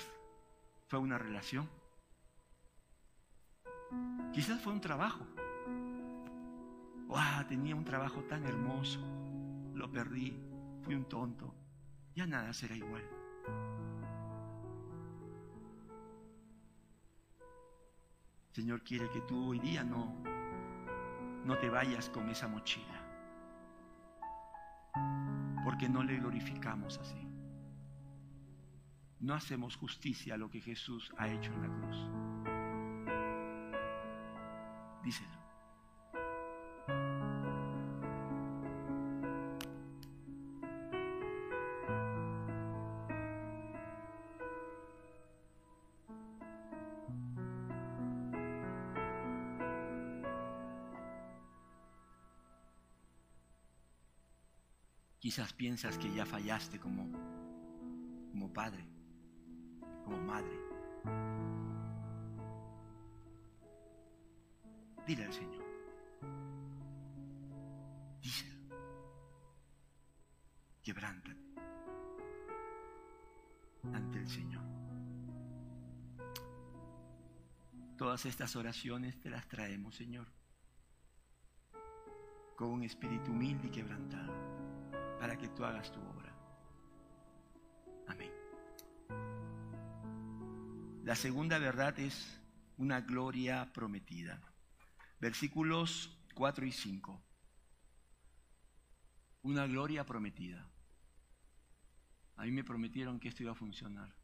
[0.88, 1.77] fue una relación.
[4.38, 5.26] Quizás fue un trabajo.
[7.08, 7.44] ¡Wow!
[7.48, 9.00] Tenía un trabajo tan hermoso.
[9.74, 10.32] Lo perdí.
[10.82, 11.52] Fui un tonto.
[12.14, 13.02] Ya nada será igual.
[18.52, 20.14] Señor quiere que tú hoy día no,
[21.44, 23.02] no te vayas con esa mochila.
[25.64, 27.26] Porque no le glorificamos así.
[29.18, 32.17] No hacemos justicia a lo que Jesús ha hecho en la cruz.
[55.58, 57.10] Piensas que ya fallaste como,
[58.30, 58.84] como padre,
[60.04, 60.56] como madre.
[65.04, 65.64] Dile al Señor.
[68.22, 68.54] Díselo.
[70.80, 71.36] Quebrántate
[73.92, 74.64] ante el Señor.
[77.96, 80.28] Todas estas oraciones te las traemos, Señor,
[82.54, 84.47] con un espíritu humilde y quebrantado
[85.18, 86.32] para que tú hagas tu obra.
[88.06, 88.30] Amén.
[91.04, 92.40] La segunda verdad es
[92.76, 94.40] una gloria prometida.
[95.20, 97.22] Versículos 4 y 5.
[99.42, 100.68] Una gloria prometida.
[102.36, 104.14] A mí me prometieron que esto iba a funcionar.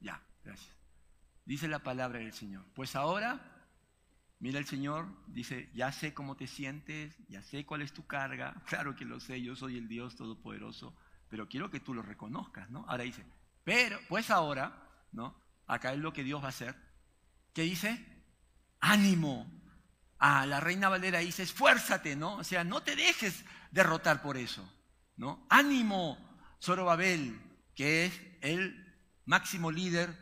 [0.00, 0.76] Ya, gracias.
[1.44, 2.64] Dice la palabra del Señor.
[2.74, 3.59] Pues ahora
[4.40, 8.54] Mira el Señor, dice, ya sé cómo te sientes, ya sé cuál es tu carga,
[8.66, 10.96] claro que lo sé, yo soy el Dios Todopoderoso,
[11.28, 12.84] pero quiero que tú lo reconozcas, ¿no?
[12.88, 13.24] Ahora dice,
[13.64, 15.36] pero, pues ahora, ¿no?
[15.66, 16.74] Acá es lo que Dios va a hacer.
[17.52, 18.04] ¿Qué dice?
[18.80, 19.46] Ánimo.
[20.18, 22.36] A la reina Valera dice, esfuérzate, ¿no?
[22.36, 24.66] O sea, no te dejes derrotar por eso,
[25.16, 25.46] ¿no?
[25.50, 26.18] Ánimo,
[26.60, 27.40] Zorobabel,
[27.74, 30.14] que es el máximo líder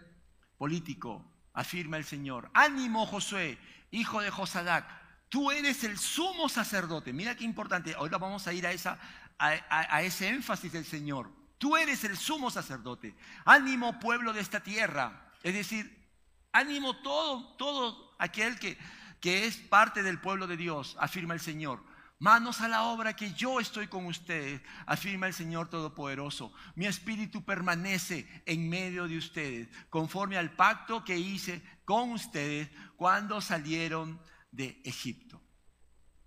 [0.56, 2.50] político, afirma el Señor.
[2.52, 3.58] Ánimo, Josué,
[3.90, 4.86] hijo de Josadac,
[5.28, 7.12] tú eres el sumo sacerdote.
[7.12, 8.98] Mira qué importante, ahora vamos a ir a, esa,
[9.38, 11.30] a, ese énfasis del Señor.
[11.58, 13.14] Tú eres el sumo sacerdote.
[13.44, 15.32] Ánimo pueblo de esta tierra.
[15.42, 16.08] Es decir,
[16.52, 18.78] ánimo todo, todo aquel que,
[19.20, 21.82] que es parte del pueblo de Dios, afirma el Señor.
[22.20, 26.52] Manos a la obra que yo estoy con ustedes, afirma el Señor Todopoderoso.
[26.74, 33.40] Mi espíritu permanece en medio de ustedes, conforme al pacto que hice con ustedes cuando
[33.40, 34.20] salieron
[34.50, 35.40] de Egipto.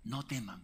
[0.02, 0.60] No teman.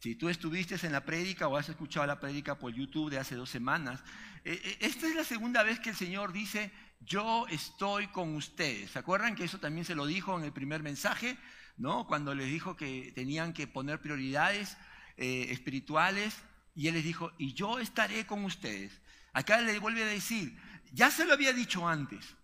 [0.00, 3.34] Si tú estuviste en la prédica o has escuchado la prédica por YouTube de hace
[3.34, 4.02] dos semanas,
[4.46, 8.92] eh, eh, esta es la segunda vez que el Señor dice, yo estoy con ustedes.
[8.92, 11.36] ¿Se acuerdan que eso también se lo dijo en el primer mensaje?
[11.76, 12.06] ¿no?
[12.06, 14.78] Cuando les dijo que tenían que poner prioridades
[15.18, 16.34] eh, espirituales,
[16.74, 19.02] y él les dijo, y yo estaré con ustedes.
[19.34, 20.58] Acá le vuelve a decir,
[20.94, 22.37] ya se lo había dicho antes,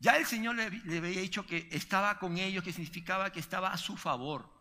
[0.00, 3.76] ya el Señor le, había dicho que estaba con ellos, que significaba que estaba a
[3.76, 4.56] su favor.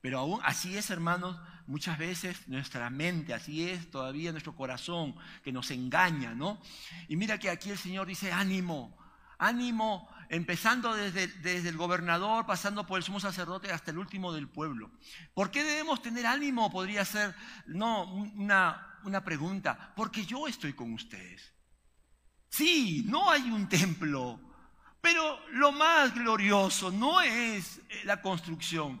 [0.00, 5.52] Pero aún así es, hermanos, muchas veces nuestra mente, así es todavía nuestro corazón que
[5.52, 6.60] nos engaña, ¿no?
[7.08, 8.96] Y mira que aquí el Señor dice, ánimo,
[9.38, 14.48] ánimo, empezando desde, desde, el gobernador, pasando por el sumo sacerdote hasta el último del
[14.48, 14.92] pueblo.
[15.34, 16.70] ¿Por qué debemos tener ánimo?
[16.70, 17.34] Podría ser,
[17.66, 19.92] no, una, una pregunta.
[19.96, 21.52] Porque yo estoy con ustedes.
[22.48, 24.40] Sí, no hay un templo,
[25.06, 29.00] pero lo más glorioso no es eh, la construcción.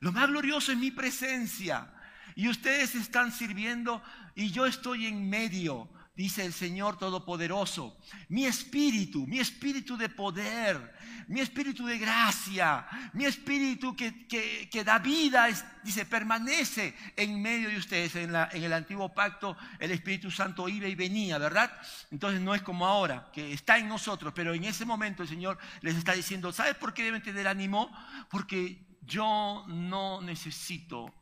[0.00, 1.90] Lo más glorioso es mi presencia.
[2.34, 4.02] Y ustedes están sirviendo
[4.34, 7.98] y yo estoy en medio dice el Señor Todopoderoso,
[8.30, 10.94] mi espíritu, mi espíritu de poder,
[11.28, 15.46] mi espíritu de gracia, mi espíritu que, que, da vida,
[15.84, 18.16] dice, permanece en medio de ustedes.
[18.16, 21.70] En, la, en el antiguo pacto el Espíritu Santo iba y venía, ¿verdad?
[22.10, 25.58] Entonces no es como ahora, que está en nosotros, pero en ese momento el Señor
[25.82, 27.90] les está diciendo, ¿sabes por qué deben tener ánimo?
[28.30, 31.12] Porque yo no necesito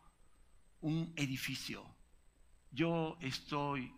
[0.81, 1.85] un edificio.
[2.71, 3.93] Yo estoy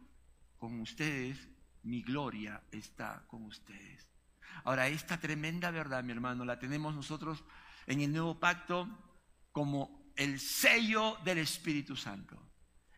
[0.59, 1.38] con ustedes,
[1.83, 4.11] mi gloria está con ustedes.
[4.64, 7.45] Ahora, esta tremenda verdad, mi hermano, la tenemos nosotros
[7.87, 8.88] en el nuevo pacto
[9.53, 12.40] como el sello del Espíritu Santo.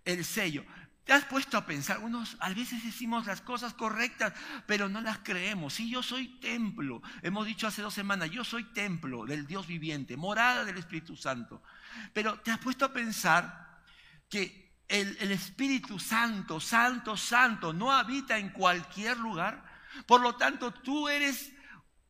[0.05, 0.64] El sello.
[1.05, 2.01] ¿Te has puesto a pensar?
[2.01, 4.35] Unos a veces decimos las cosas correctas,
[4.66, 5.73] pero no las creemos.
[5.75, 7.01] Sí, yo soy templo.
[7.23, 11.62] Hemos dicho hace dos semanas, yo soy templo del Dios viviente, morada del Espíritu Santo.
[12.12, 13.81] Pero te has puesto a pensar
[14.29, 19.64] que el, Espíritu Santo, Santo, Santo, no habita en cualquier lugar.
[20.07, 21.53] Por lo tanto, tú eres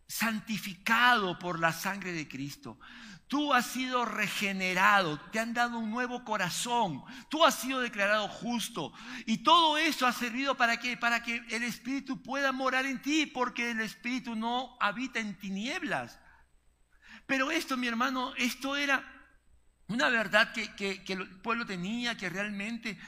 [0.07, 2.79] santificado por la sangre de Cristo.
[3.27, 8.93] Tú has sido regenerado, te han dado un nuevo corazón, tú has sido declarado justo.
[9.27, 13.27] Y todo eso ha servido para que, para que el Espíritu pueda morar en ti,
[13.27, 16.19] porque el Espíritu no habita en tinieblas.
[17.27, 19.18] Pero esto, mi hermano, esto era
[19.89, 22.99] una verdad que, el pueblo tenía que realmente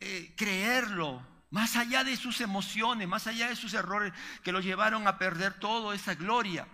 [0.00, 5.06] eh, creerlo, más allá de sus emociones, más allá de sus errores que lo llevaron
[5.06, 6.66] a perder toda esa gloria.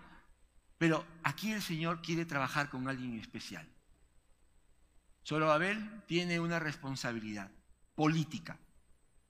[0.78, 3.68] Pero aquí el Señor quiere trabajar con alguien especial.
[5.22, 7.50] Solo Abel tiene una responsabilidad
[7.94, 8.58] política.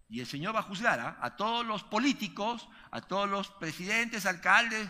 [0.09, 1.19] Y el Señor va a juzgar ¿ah?
[1.21, 4.89] a todos los políticos, a todos los presidentes, alcaldes.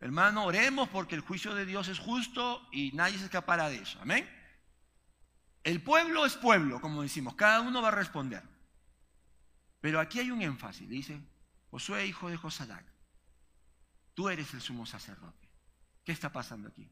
[0.00, 3.98] Hermano, oremos porque el juicio de Dios es justo y nadie se escapará de eso.
[4.02, 4.28] Amén.
[5.64, 8.42] El pueblo es pueblo, como decimos, cada uno va a responder.
[9.80, 11.20] Pero aquí hay un énfasis, dice,
[11.70, 12.84] Josué, hijo de Josadac,
[14.14, 15.48] tú eres el sumo sacerdote.
[16.04, 16.88] ¿Qué está pasando aquí?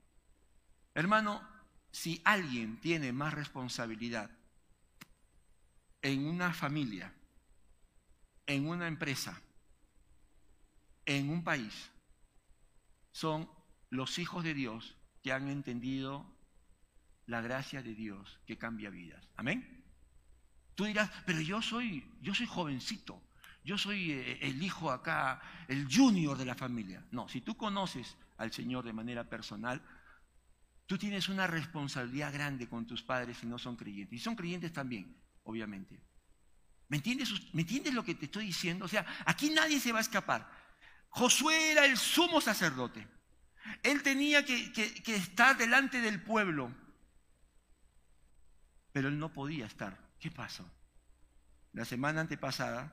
[0.95, 1.43] Hermano,
[1.91, 4.31] si alguien tiene más responsabilidad
[6.03, 7.13] en una familia,
[8.47, 9.41] en una empresa,
[11.05, 11.91] en un país,
[13.13, 13.51] son
[13.91, 16.25] los hijos de Dios que han entendido
[17.31, 19.25] la gracia de Dios que cambia vidas.
[19.37, 19.85] Amén.
[20.75, 23.23] Tú dirás, pero yo soy, yo soy jovencito,
[23.65, 27.07] yo soy eh, el hijo acá, el junior de la familia.
[27.13, 29.81] No, si tú conoces al Señor de manera personal,
[30.87, 34.19] tú tienes una responsabilidad grande con tus padres si no son creyentes.
[34.19, 36.03] Y son creyentes también, obviamente.
[36.89, 38.87] ¿Me entiendes, ¿Me entiendes lo que te estoy diciendo?
[38.87, 40.51] O sea, aquí nadie se va a escapar.
[41.11, 43.07] Josué era el sumo sacerdote.
[43.85, 46.75] Él tenía que, que estar delante del pueblo.
[48.93, 49.99] Pero él no podía estar.
[50.19, 50.69] ¿Qué pasó?
[51.73, 52.93] La semana antepasada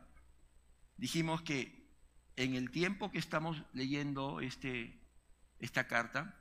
[0.97, 1.87] dijimos que
[2.35, 4.99] en el tiempo que estamos leyendo este,
[5.59, 6.35] esta carta,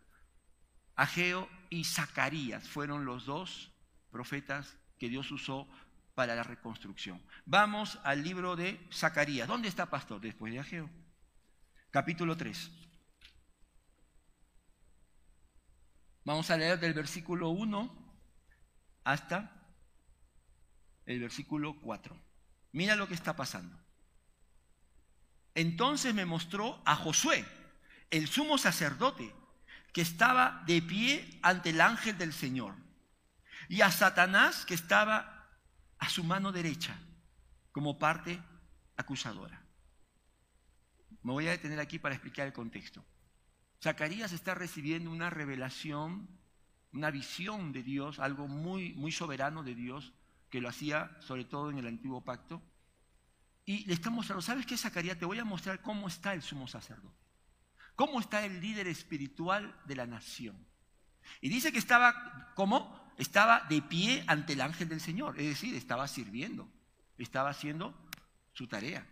[0.94, 3.72] Ageo y Zacarías fueron los dos
[4.10, 5.68] profetas que Dios usó
[6.14, 7.22] para la reconstrucción.
[7.44, 9.48] Vamos al libro de Zacarías.
[9.48, 10.20] ¿Dónde está pastor?
[10.20, 10.90] Después de Ageo.
[11.90, 12.70] Capítulo 3.
[16.24, 18.05] Vamos a leer del versículo 1
[19.06, 19.52] hasta
[21.06, 22.20] el versículo 4.
[22.72, 23.78] Mira lo que está pasando.
[25.54, 27.46] Entonces me mostró a Josué,
[28.10, 29.32] el sumo sacerdote,
[29.92, 32.74] que estaba de pie ante el ángel del Señor,
[33.68, 35.56] y a Satanás, que estaba
[35.98, 36.98] a su mano derecha,
[37.70, 38.42] como parte
[38.96, 39.62] acusadora.
[41.22, 43.04] Me voy a detener aquí para explicar el contexto.
[43.80, 46.28] Zacarías está recibiendo una revelación,
[46.96, 50.14] una visión de Dios, algo muy, muy soberano de Dios,
[50.48, 52.62] que lo hacía sobre todo en el antiguo pacto.
[53.66, 55.18] Y le está mostrando, ¿sabes qué, Zacarías?
[55.18, 57.26] Te voy a mostrar cómo está el sumo sacerdote.
[57.94, 60.56] ¿Cómo está el líder espiritual de la nación?
[61.40, 63.12] Y dice que estaba, ¿cómo?
[63.18, 66.70] Estaba de pie ante el ángel del Señor, es decir, estaba sirviendo,
[67.18, 67.94] estaba haciendo
[68.52, 69.06] su tarea.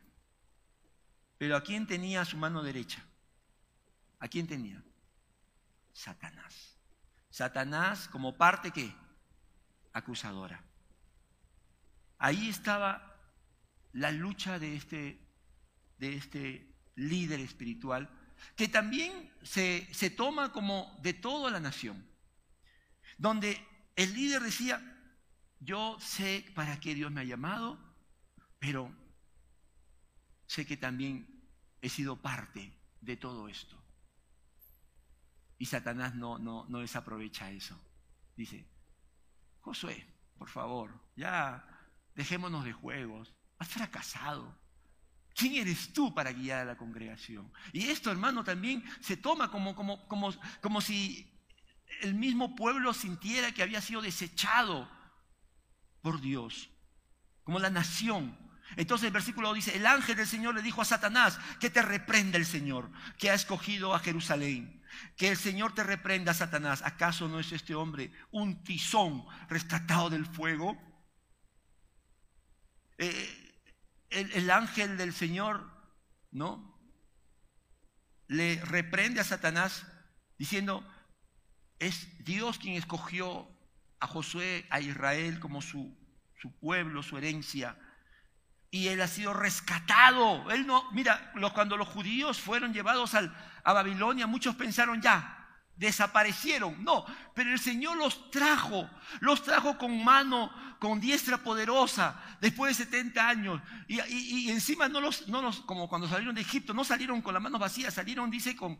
[1.36, 3.04] Pero ¿a quién tenía su mano derecha?
[4.20, 4.82] ¿A quién tenía?
[5.92, 6.73] Satanás.
[7.34, 8.94] Satanás como parte que
[9.92, 10.62] acusadora.
[12.16, 13.18] Ahí estaba
[13.92, 15.20] la lucha de este,
[15.98, 18.08] de este líder espiritual
[18.54, 22.06] que también se, se toma como de toda la nación,
[23.18, 23.60] donde
[23.96, 24.80] el líder decía,
[25.58, 27.80] yo sé para qué Dios me ha llamado,
[28.60, 28.94] pero
[30.46, 31.48] sé que también
[31.82, 33.83] he sido parte de todo esto.
[35.64, 37.74] Y Satanás no, no, no desaprovecha eso.
[38.37, 38.68] Dice,
[39.61, 41.67] Josué, por favor, ya
[42.15, 44.54] dejémonos de juegos, has fracasado.
[45.35, 47.50] ¿Quién eres tú para guiar a la congregación?
[47.73, 51.33] Y esto, hermano, también se toma como, como, como, como si
[52.02, 54.87] el mismo pueblo sintiera que había sido desechado
[56.02, 56.69] por Dios,
[57.42, 58.37] como la nación.
[58.77, 62.37] Entonces el versículo dice, el ángel del Señor le dijo a Satanás, que te reprenda
[62.37, 64.83] el Señor, que ha escogido a Jerusalén.
[65.16, 66.82] Que el Señor te reprenda, Satanás.
[66.84, 70.76] ¿Acaso no es este hombre un tizón rescatado del fuego?
[72.98, 73.44] Eh,
[74.10, 75.70] el, ángel del Señor,
[76.30, 76.78] ¿no?
[78.28, 79.86] Le reprende a Satanás
[80.38, 80.86] diciendo,
[81.78, 83.48] es Dios quien escogió
[84.00, 85.96] a Josué, a Israel como su,
[86.40, 87.76] su pueblo, su herencia.
[88.75, 90.50] Y él ha sido rescatado.
[90.50, 95.46] Él no, mira, cuando los judíos fueron llevados a Babilonia, muchos pensaron ya,
[95.77, 96.83] desaparecieron.
[96.83, 97.06] No,
[97.37, 100.50] pero el Señor los trajo, los trajo con mano,
[100.81, 103.62] con diestra poderosa, después de 70 años.
[103.87, 107.42] Y, encima no los, no los, como cuando salieron de Egipto, no salieron con las
[107.44, 108.77] manos vacías, salieron, dice, con,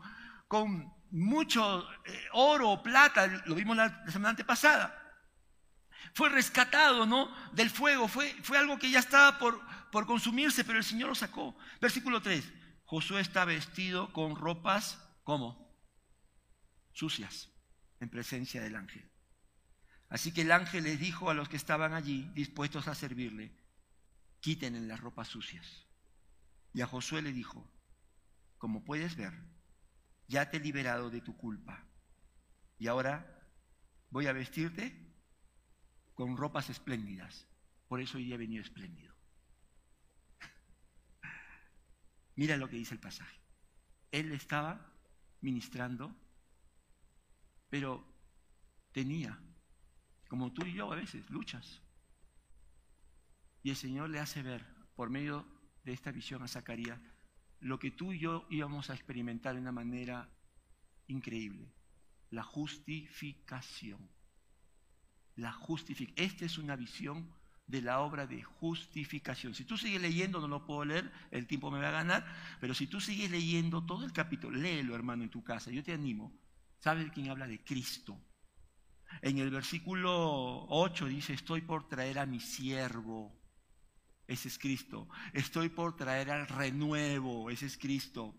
[0.49, 5.03] con mucho eh, oro, plata, lo vimos la, semana antepasada.
[6.15, 7.33] Fue rescatado, ¿no?
[7.53, 9.63] Del fuego, fue, fue algo que ya estaba por,
[9.95, 11.57] por consumirse, pero el Señor lo sacó.
[11.81, 12.53] Versículo 3.
[12.85, 15.65] Josué está vestido con ropas, ¿cómo?
[16.95, 17.53] sucias
[18.01, 19.09] en presencia del ángel.
[20.09, 23.53] Así que el ángel les dijo a los que estaban allí dispuestos a servirle,
[24.41, 25.87] quiten las ropas sucias.
[26.73, 27.65] Y a Josué le dijo,
[28.59, 29.33] como puedes ver,
[30.27, 31.87] ya te he liberado de tu culpa.
[32.79, 33.49] Y ahora
[34.11, 35.15] voy a vestirte
[36.15, 37.47] con ropas espléndidas.
[37.87, 39.14] Por eso hoy día he venido espléndido.
[42.37, 43.39] Mira lo que dice el pasaje.
[44.11, 44.93] Él estaba
[45.41, 46.15] ministrando
[47.75, 48.07] pero
[48.93, 49.37] tenía,
[50.29, 51.83] como tú y yo a veces, luchas.
[53.65, 54.65] Y el Señor le hace ver,
[54.95, 55.45] por medio
[55.83, 57.01] de esta visión a Zacarías,
[57.59, 60.31] lo que tú y yo íbamos a experimentar de una manera
[61.09, 61.75] increíble,
[62.31, 64.09] la justificación.
[65.35, 66.31] La justificación.
[66.31, 67.29] Esta es una visión
[67.67, 69.55] de la obra de justificación.
[69.55, 72.27] Si tú sigues leyendo, no lo puedo leer, el tiempo me va a ganar,
[72.61, 75.93] pero si tú sigues leyendo todo el capítulo, léelo hermano en tu casa, yo te
[75.93, 76.33] animo,
[76.85, 78.21] ¿Sabe quién habla de Cristo?
[79.23, 83.35] En el versículo 8 dice, estoy por traer a mi siervo.
[84.27, 85.09] Ese es Cristo.
[85.33, 87.49] Estoy por traer al renuevo.
[87.49, 88.35] Ese es Cristo.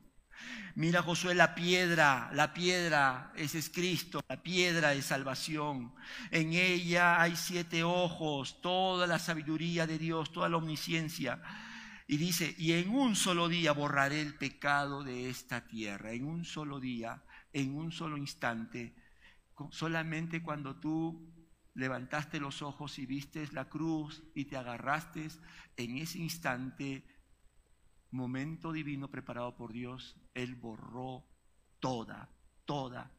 [0.76, 5.94] Mira Josué la piedra, la piedra, ese es Cristo, la piedra de salvación.
[6.32, 11.42] En ella hay siete ojos, toda la sabiduría de Dios, toda la omnisciencia.
[12.08, 16.46] Y dice, y en un solo día borraré el pecado de esta tierra, en un
[16.46, 17.24] solo día
[17.56, 18.94] en un solo instante,
[19.70, 21.34] solamente cuando tú
[21.74, 25.30] levantaste los ojos y vistes la cruz y te agarraste
[25.78, 27.06] en ese instante,
[28.12, 31.26] momento divino preparado por Dios, Él borró
[31.80, 32.30] toda,
[32.66, 33.10] toda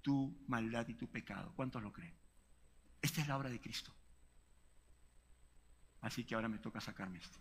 [0.00, 1.52] tu maldad y tu pecado.
[1.54, 2.14] ¿Cuántos lo creen?
[3.02, 3.92] Esta es la obra de Cristo.
[6.00, 7.38] Así que ahora me toca sacarme esto.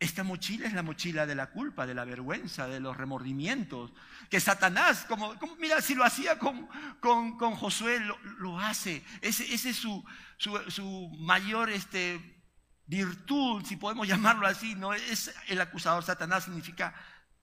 [0.00, 3.92] Esta mochila es la mochila de la culpa, de la vergüenza, de los remordimientos.
[4.30, 6.68] Que Satanás, como, mira, si lo hacía con,
[7.00, 7.98] con, Josué,
[8.38, 9.02] lo, hace.
[9.22, 10.04] Ese, es su,
[10.36, 12.42] su, mayor este,
[12.86, 14.76] virtud, si podemos llamarlo así.
[14.76, 14.94] ¿no?
[14.94, 16.04] Es el acusador.
[16.04, 16.94] Satanás significa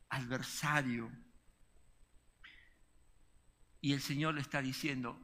[0.07, 1.11] adversario.
[3.81, 5.19] Y el Señor le está diciendo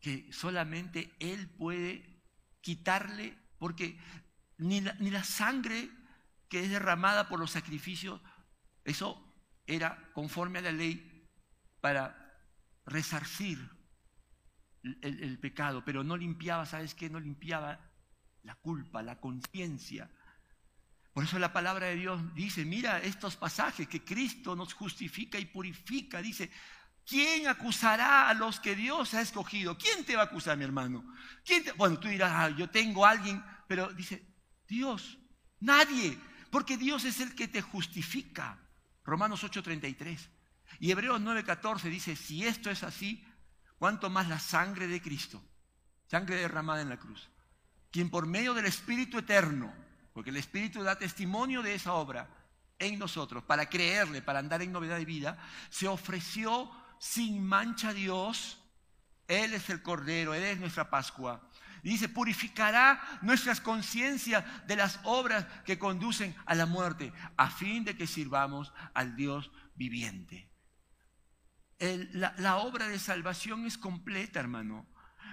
[0.00, 2.22] que solamente Él puede
[2.62, 3.98] quitarle, porque
[4.62, 5.90] ni la, sangre
[6.48, 8.20] que es derramada por los sacrificios,
[8.84, 9.34] eso
[9.66, 11.28] era conforme a la ley
[11.80, 12.22] para
[12.86, 13.58] resarcir
[14.82, 17.08] el, pecado, pero no limpiaba, ¿sabes qué?
[17.08, 17.78] No limpiaba
[18.42, 20.10] la culpa, la conciencia.
[21.12, 25.44] Por eso la palabra de Dios dice, mira estos pasajes que Cristo nos justifica y
[25.46, 26.20] purifica.
[26.20, 26.50] Dice,
[27.06, 29.78] ¿quién acusará a los que Dios ha escogido?
[29.78, 31.04] ¿Quién te va a acusar, mi hermano?
[31.44, 34.31] ¿Quién Bueno, tú dirás, ah, yo tengo a alguien, pero dice,
[34.72, 35.18] Dios,
[35.60, 36.18] nadie,
[36.50, 38.58] porque Dios es el que te justifica.
[39.04, 40.30] Romanos 8:33.
[40.80, 43.22] Y Hebreos 9:14 dice, si esto es así,
[43.76, 45.44] ¿cuánto más la sangre de Cristo?
[46.06, 47.28] Sangre derramada en la cruz.
[47.90, 49.72] Quien por medio del Espíritu eterno,
[50.14, 52.28] porque el Espíritu da testimonio de esa obra
[52.78, 57.94] en nosotros, para creerle, para andar en novedad de vida, se ofreció sin mancha a
[57.94, 58.58] Dios.
[59.28, 61.46] Él es el Cordero, Él es nuestra Pascua
[61.82, 67.96] dice, purificará nuestras conciencias de las obras que conducen a la muerte, a fin de
[67.96, 70.50] que sirvamos al Dios viviente.
[71.78, 74.86] la, obra de salvación es completa, hermano.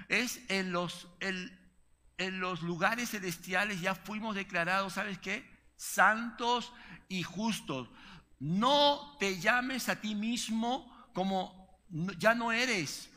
[0.08, 5.48] Es en los, en los lugares celestiales ya fuimos declarados, ¿sabes qué?
[5.76, 6.74] Santos
[7.08, 7.90] y justos.
[8.40, 11.82] No te llames a ti mismo como
[12.18, 13.10] ya no eres.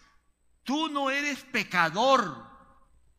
[0.64, 2.51] Tú no eres pecador.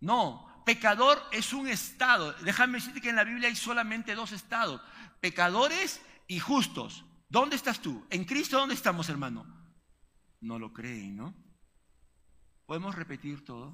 [0.04, 2.34] No, pecador es un estado.
[2.42, 4.82] Déjame decirte que en la Biblia hay solamente dos estados,
[5.22, 7.06] pecadores y justos.
[7.30, 8.06] ¿Dónde estás tú?
[8.10, 9.46] ¿En Cristo dónde estamos, hermano?
[10.42, 11.34] No lo creen, ¿no?
[12.66, 13.74] ¿Podemos repetir todo?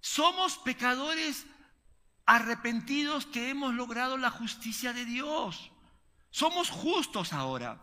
[0.00, 1.46] Somos pecadores
[2.24, 5.70] arrepentidos que hemos logrado la justicia de Dios.
[6.30, 7.80] Somos justos ahora.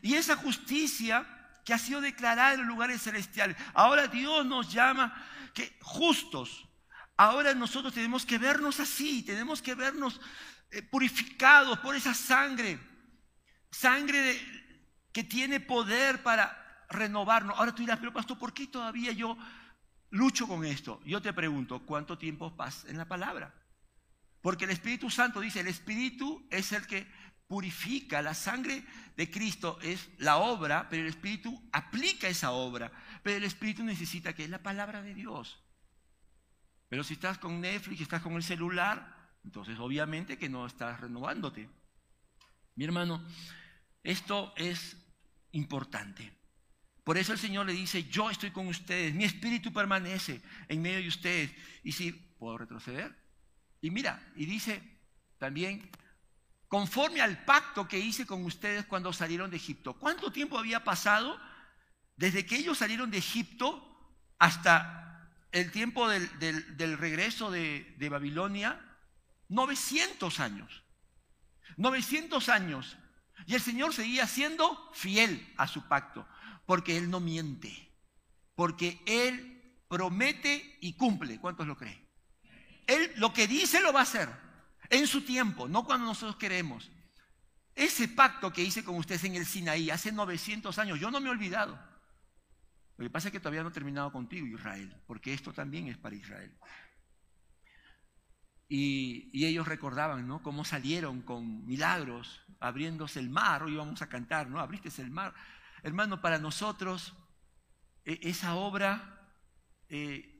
[0.00, 1.26] Y esa justicia
[1.66, 5.14] que ha sido declarada en los lugares celestiales, ahora Dios nos llama
[5.54, 6.68] que justos.
[7.16, 10.20] Ahora nosotros tenemos que vernos así, tenemos que vernos
[10.70, 12.78] eh, purificados por esa sangre,
[13.70, 14.38] sangre
[15.12, 17.56] que tiene poder para renovarnos.
[17.56, 19.38] Ahora tú dirás, pero pastor, ¿por qué todavía yo
[20.10, 21.00] lucho con esto?
[21.04, 23.54] Yo te pregunto, ¿cuánto tiempo pasas en la palabra?
[24.42, 27.06] Porque el Espíritu Santo dice, el Espíritu es el que
[27.46, 28.84] purifica, la sangre
[29.16, 32.90] de Cristo es la obra, pero el Espíritu aplica esa obra.
[33.22, 35.60] Pero el Espíritu necesita que es la palabra de Dios.
[36.88, 39.14] Pero si estás con Netflix, estás con el celular,
[39.44, 41.68] entonces obviamente que no estás renovándote.
[42.76, 43.24] Mi hermano,
[44.02, 44.96] esto es
[45.52, 46.32] importante.
[47.04, 51.00] Por eso el Señor le dice, yo estoy con ustedes, mi espíritu permanece en medio
[51.00, 51.52] de ustedes.
[51.82, 53.14] Y si, ¿puedo retroceder?
[53.80, 54.82] Y mira, y dice
[55.38, 55.90] también,
[56.74, 59.94] conforme al pacto que hice con ustedes cuando salieron de Egipto.
[59.94, 61.40] ¿Cuánto tiempo había pasado
[62.16, 63.80] desde que ellos salieron de Egipto
[64.40, 68.84] hasta el tiempo del, regreso de, de Babilonia?
[69.50, 70.82] 900 años.
[71.76, 72.96] 900 años.
[73.46, 76.26] Y el Señor seguía siendo fiel a su pacto,
[76.66, 77.96] porque Él no miente,
[78.56, 81.38] porque Él promete y cumple.
[81.38, 82.04] ¿Cuántos lo creen?
[82.88, 84.42] Él lo que dice lo va a hacer
[84.90, 86.90] en su tiempo, no cuando nosotros queremos.
[87.74, 91.28] Ese pacto que hice con ustedes en el Sinaí hace 900 años, yo no me
[91.28, 91.78] he olvidado.
[92.96, 95.98] Lo que pasa es que todavía no he terminado contigo, Israel, porque esto también es
[95.98, 96.56] para Israel.
[98.68, 100.42] Y, ellos recordaban, ¿no?
[100.42, 104.60] Cómo salieron con milagros, abriéndose el mar, hoy vamos a cantar, ¿no?
[104.60, 105.34] Abriste el mar.
[105.82, 107.14] Hermano, para nosotros,
[108.04, 109.28] e, esa obra
[109.88, 110.33] eh,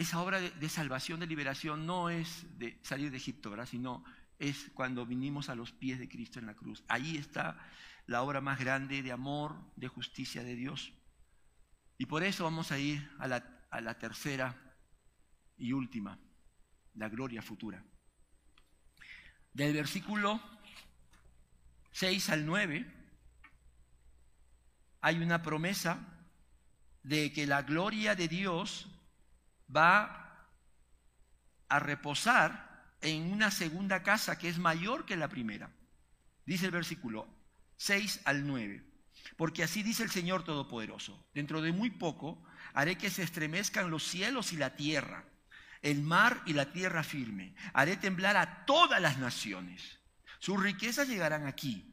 [0.00, 3.66] esa obra de, salvación, de liberación, no es de salir de Egipto, ¿verdad?
[3.66, 4.02] sino
[4.38, 6.82] es cuando vinimos a los pies de Cristo en la cruz.
[6.88, 7.58] Ahí está
[8.06, 10.94] la obra más grande de amor, de justicia de Dios.
[11.98, 14.56] Y por eso vamos a ir a la, a la tercera
[15.58, 16.18] y última,
[16.94, 17.84] la gloria futura.
[19.52, 20.40] Del versículo
[21.90, 22.90] 6 al 9
[25.02, 25.98] hay una promesa
[27.02, 28.86] de que la gloria de Dios
[29.74, 30.48] va
[31.68, 35.70] a reposar en una segunda casa que es mayor que la primera.
[36.44, 37.28] Dice el versículo
[37.76, 38.84] 6 al 9.
[39.36, 42.42] Porque así dice el Señor Todopoderoso, dentro de muy poco
[42.74, 45.24] haré que se estremezcan los cielos y la tierra,
[45.82, 47.54] el mar y la tierra firme.
[47.72, 49.98] Haré temblar a todas las naciones.
[50.38, 51.89] Sus riquezas llegarán aquí,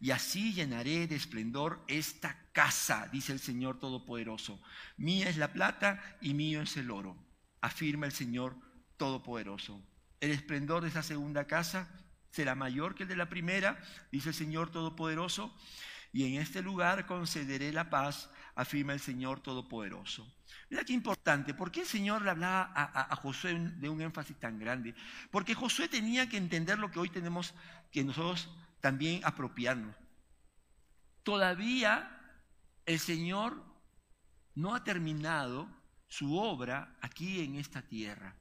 [0.00, 4.60] y así llenaré de esplendor esta casa, dice el Señor Todopoderoso.
[4.96, 7.16] Mía es la plata y mío es el oro,
[7.60, 8.56] afirma el Señor
[8.96, 9.82] Todopoderoso.
[10.20, 11.88] El esplendor de esa segunda casa
[12.30, 13.78] será mayor que el de la primera,
[14.12, 15.54] dice el Señor Todopoderoso,
[16.12, 20.32] y en este lugar concederé la paz, afirma el Señor Todopoderoso.
[20.70, 24.36] Mira qué importante, ¿por qué el Señor le hablaba a, a, Josué de un énfasis
[24.38, 24.94] tan grande?
[25.30, 27.54] Porque Josué tenía que entender lo que hoy tenemos
[27.90, 28.48] que nosotros
[28.80, 29.94] también apropiarnos.
[31.22, 32.10] Todavía
[32.86, 33.62] el Señor
[34.54, 35.68] no ha terminado
[36.08, 38.34] su obra aquí en esta tierra.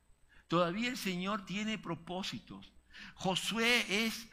[0.47, 2.71] Todavía el Señor tiene propósitos.
[3.15, 4.27] Josué es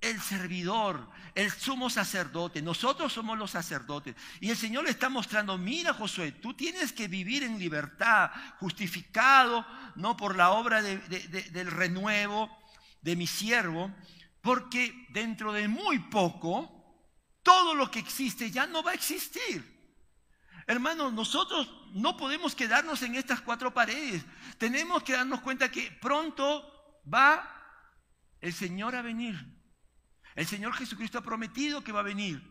[0.00, 2.60] el servidor, el sumo sacerdote.
[2.60, 4.14] Nosotros somos los sacerdotes.
[4.40, 9.66] Y el Señor le está mostrando, mira Josué, tú tienes que vivir en libertad, justificado,
[9.94, 12.50] no por la obra del renuevo
[13.00, 13.94] de mi siervo,
[14.44, 16.70] porque dentro de muy poco
[17.42, 19.64] todo lo que existe ya no va a existir.
[20.66, 24.22] Hermanos, nosotros no podemos quedarnos en estas cuatro paredes.
[24.58, 27.50] Tenemos que darnos cuenta que pronto va
[28.38, 29.34] el Señor a venir.
[30.34, 32.42] El Señor Jesucristo ha prometido que va a venir.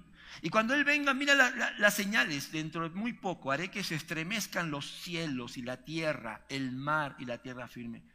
[0.41, 1.35] Y cuando Él venga, mira
[1.77, 2.51] las señales.
[2.51, 7.15] Dentro de muy poco haré que se estremezcan los cielos y la tierra, el mar
[7.19, 8.12] y la tierra firme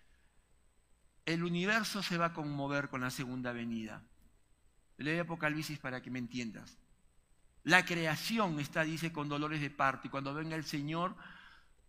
[1.28, 4.00] el universo se va a conmover con la segunda venida.
[4.96, 6.78] Lee Apocalipsis para que me entiendas.
[7.64, 11.14] La creación está, dice, con dolores de parto y cuando venga el Señor,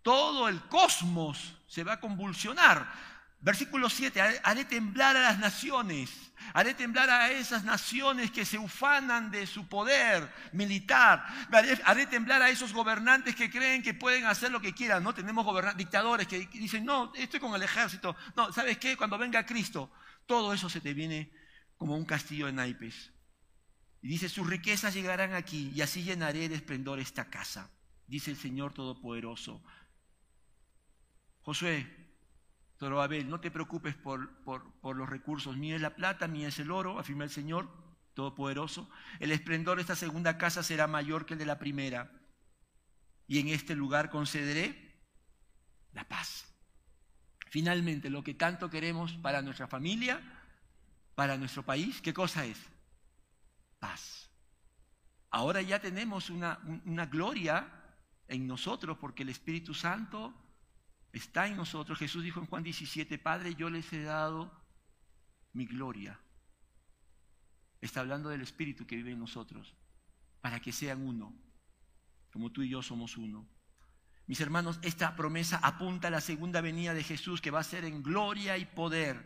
[0.02, 2.92] todo el cosmos se va a convulsionar.
[3.42, 6.10] Versículo 7, haré temblar a las naciones,
[6.54, 11.26] haré temblar a esas naciones que se ufanan de su poder militar,
[11.86, 15.14] haré, temblar a esos gobernantes que creen que pueden hacer lo que quieran, ¿no?
[15.14, 15.46] Tenemos
[15.78, 18.98] dictadores que dicen, no, estoy con el ejército, no, ¿sabes qué?
[18.98, 19.90] Cuando venga Cristo,
[20.26, 21.32] todo eso se te viene
[21.78, 23.14] como un castillo de naipes.
[24.02, 27.70] Y dice, sus riquezas llegarán aquí y así llenaré de esplendor esta casa,
[28.06, 29.64] dice el Señor Todopoderoso.
[31.42, 31.99] Josué,
[32.82, 36.72] Abel, no te preocupes por, por, los recursos, mío es la plata, mío es el
[36.72, 37.70] oro, afirma el Señor
[38.14, 42.12] Todopoderoso, el esplendor de esta segunda casa será mayor que el de la primera.
[43.28, 45.04] Y en este lugar concederé
[45.94, 46.46] la paz.
[47.50, 50.22] Finalmente, lo que tanto queremos para nuestra familia,
[51.16, 52.58] para nuestro país, ¿qué cosa es?
[53.80, 54.30] Paz.
[55.32, 57.68] Ahora ya tenemos una, una gloria
[58.28, 60.34] en nosotros porque el Espíritu Santo
[61.14, 61.98] está en nosotros.
[61.98, 64.52] Jesús dijo en Juan 17, Padre, yo les he dado
[65.54, 66.20] mi gloria.
[67.82, 69.74] Está hablando del Espíritu que vive en nosotros,
[70.42, 71.34] para que sean uno,
[72.32, 73.48] como tú y yo somos uno.
[74.28, 77.86] Mis hermanos, esta promesa apunta a la segunda venida de Jesús, que va a ser
[77.86, 79.26] en gloria y poder.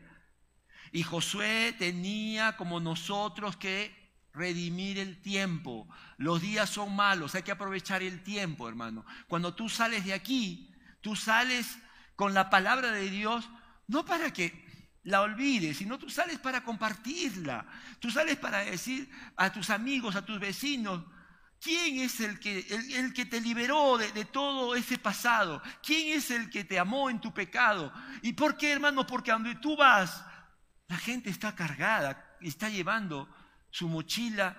[0.91, 4.03] Y Josué tenía como nosotros que
[4.33, 5.87] redimir el tiempo.
[6.17, 9.05] Los días son malos, hay que aprovechar el tiempo, hermano.
[9.27, 10.72] Cuando tú sales de aquí,
[11.03, 11.77] tú sales
[12.15, 13.47] con la palabra de Dios,
[13.87, 14.63] no para que
[15.03, 17.67] la olvides, sino tú sales para compartirla.
[17.99, 21.03] Tú sales para decir a tus amigos, a tus vecinos,
[21.59, 22.59] ¿quién es el que,
[22.95, 25.61] el, que te liberó de, todo ese pasado?
[25.83, 27.93] ¿Quién es el que te amó en tu pecado?
[28.21, 29.05] ¿Y por qué, hermano?
[29.05, 30.23] Porque a donde tú vas,
[30.87, 33.27] la gente está cargada, está llevando
[33.69, 34.55] su mochila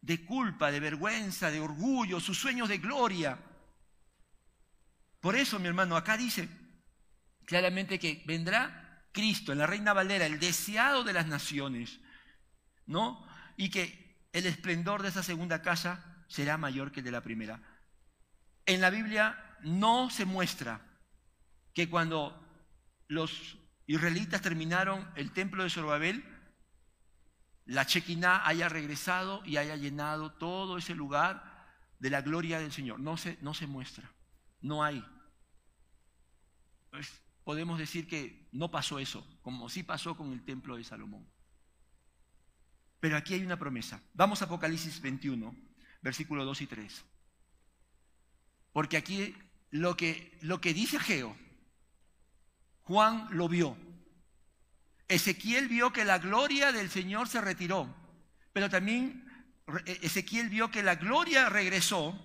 [0.00, 3.38] de culpa, de vergüenza, de orgullo, sus sueños de gloria.
[5.24, 6.50] Por eso, mi hermano, acá dice
[7.46, 11.98] claramente que vendrá Cristo, en la Reina Valera, el deseado de las naciones,
[12.84, 13.26] ¿no?
[13.56, 17.58] Y que el esplendor de esa segunda casa será mayor que el de la primera.
[18.66, 20.82] En la Biblia no se muestra
[21.72, 22.38] que cuando
[23.08, 23.56] los
[23.86, 26.22] israelitas terminaron el templo de Zorobabel,
[27.64, 31.66] la Chequiná haya regresado y haya llenado todo ese lugar
[31.98, 33.00] de la gloria del Señor.
[33.00, 34.12] No se, no se muestra,
[34.60, 35.02] no hay.
[37.44, 41.26] Podemos decir que no pasó eso, como sí pasó con el templo de Salomón.
[43.00, 44.00] Pero aquí hay una promesa.
[44.14, 45.54] Vamos a Apocalipsis 21,
[46.00, 47.04] versículos 2 y 3.
[48.72, 49.34] Porque aquí
[49.70, 51.36] lo que, lo que dice Geo,
[52.82, 53.76] Juan lo vio.
[55.08, 57.94] Ezequiel vio que la gloria del Señor se retiró,
[58.52, 59.24] pero también
[59.84, 62.18] Ezequiel vio que la gloria regresó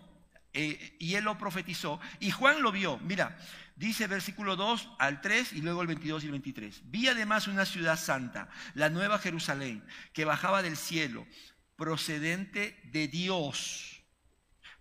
[0.53, 1.99] eh, y él lo profetizó.
[2.19, 2.97] Y Juan lo vio.
[2.99, 3.37] Mira,
[3.79, 6.81] Dice versículo 2 al 3 y luego el 22 y el 23.
[6.91, 11.25] Vi además una ciudad santa, la nueva Jerusalén, que bajaba del cielo,
[11.77, 14.03] procedente de Dios,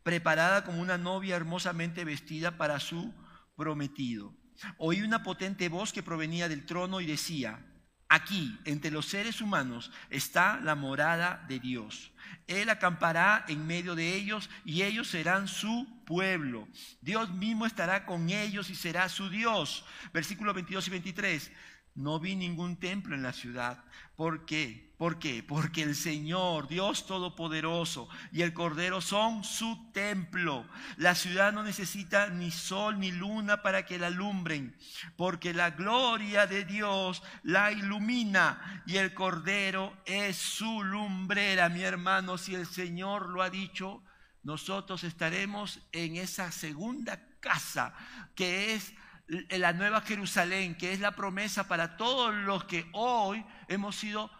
[0.02, 3.14] preparada como una novia hermosamente vestida para su
[3.54, 4.34] prometido.
[4.78, 7.64] Oí una potente voz que provenía del trono y decía,
[8.08, 12.12] aquí, entre los seres humanos, está la morada de Dios
[12.48, 16.66] él acampará en medio de ellos y ellos serán su pueblo.
[17.02, 19.84] Dios mismo estará con ellos y será su Dios.
[20.12, 21.52] Versículos 22 y 23.
[21.94, 23.84] No vi ningún templo en la ciudad.
[24.18, 24.92] ¿Por qué?
[24.98, 25.44] ¿Por qué?
[25.46, 30.66] Porque el Señor, Dios Todopoderoso y el Cordero son su templo.
[30.96, 34.76] La ciudad no necesita ni sol ni luna para que la alumbren,
[35.16, 41.68] porque la gloria de Dios la ilumina y el Cordero es su lumbrera.
[41.68, 44.02] Mi hermano, si el Señor lo ha dicho,
[44.42, 47.94] nosotros estaremos en esa segunda casa
[48.34, 48.94] que es
[49.28, 54.30] la nueva Jerusalén, que es la promesa para todos los que hoy hemos sido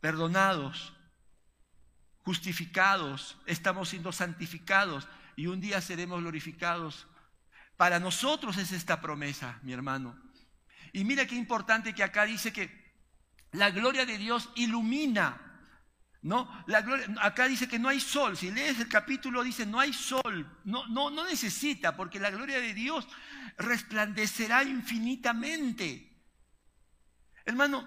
[0.00, 0.92] perdonados,
[2.22, 7.06] justificados, estamos siendo santificados y un día seremos glorificados.
[7.76, 10.16] Para nosotros es esta promesa, mi hermano.
[10.92, 12.84] Y mira qué importante que acá dice que
[13.50, 15.53] la gloria de Dios ilumina.
[16.24, 16.48] ¿No?
[16.68, 18.34] La gloria, acá dice que no hay sol.
[18.34, 20.58] Si lees el capítulo, dice no hay sol.
[20.64, 23.06] No, no, no necesita, porque la gloria de Dios
[23.58, 26.10] resplandecerá infinitamente.
[27.44, 27.86] Hermano,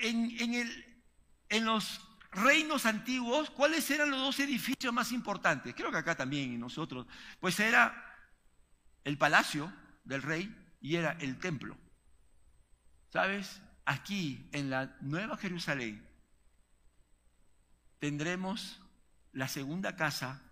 [0.00, 1.02] en, el,
[1.50, 2.00] en los
[2.32, 5.74] reinos antiguos, ¿cuáles eran los dos edificios más importantes?
[5.74, 7.06] Creo que acá también y nosotros.
[7.40, 7.94] Pues era
[9.04, 9.70] el palacio
[10.02, 10.50] del rey
[10.80, 11.76] y era el templo.
[13.12, 13.60] ¿Sabes?
[13.84, 16.05] Aquí, en la Nueva Jerusalén,
[17.98, 18.80] tendremos
[19.32, 20.42] la segunda casa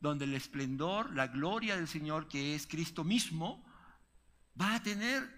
[0.00, 3.64] donde el esplendor, la gloria del Señor, que es Cristo mismo,
[4.60, 5.28] va a tener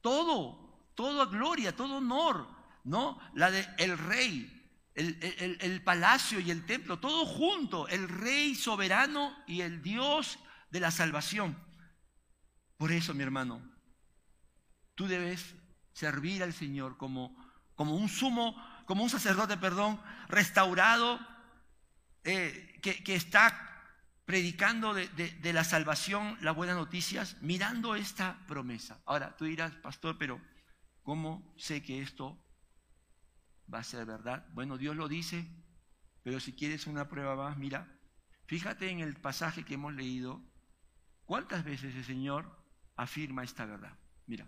[0.00, 2.48] todo, toda gloria, todo honor,
[2.84, 3.18] ¿no?
[3.34, 4.50] La de el rey,
[4.94, 10.38] el, el, palacio y el templo, todo junto, el rey soberano y el Dios
[10.70, 11.56] de la salvación.
[12.76, 13.62] Por eso, mi hermano,
[14.94, 15.54] tú debes
[15.92, 17.36] servir al Señor como,
[17.74, 18.56] como un sumo,
[18.86, 21.18] como un sacerdote, perdón, restaurado,
[22.24, 23.92] eh, que, está
[24.24, 29.00] predicando de, la salvación, las buenas noticias, mirando esta promesa.
[29.04, 30.40] Ahora, tú dirás, pastor, pero
[31.02, 32.40] ¿cómo sé que esto
[33.72, 34.46] va a ser verdad.
[34.52, 35.46] Bueno, Dios lo dice,
[36.22, 37.98] pero si quieres una prueba más, mira,
[38.46, 40.42] fíjate en el pasaje que hemos leído,
[41.24, 42.64] cuántas veces el Señor
[42.96, 43.96] afirma esta verdad.
[44.26, 44.46] Mira,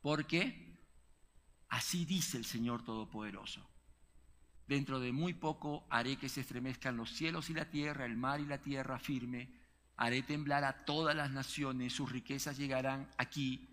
[0.00, 0.65] porque
[1.68, 3.66] así dice el Señor Todopoderoso.
[4.66, 8.40] Dentro de muy poco haré que se estremezcan los cielos y la tierra, el mar
[8.40, 9.48] y la tierra firme.
[9.96, 13.68] Haré temblar a todas las naciones, sus riquezas llegarán aquí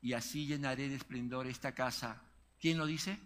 [0.00, 2.22] y así llenaré de esplendor esta casa.
[2.60, 3.18] ¿Quién lo dice?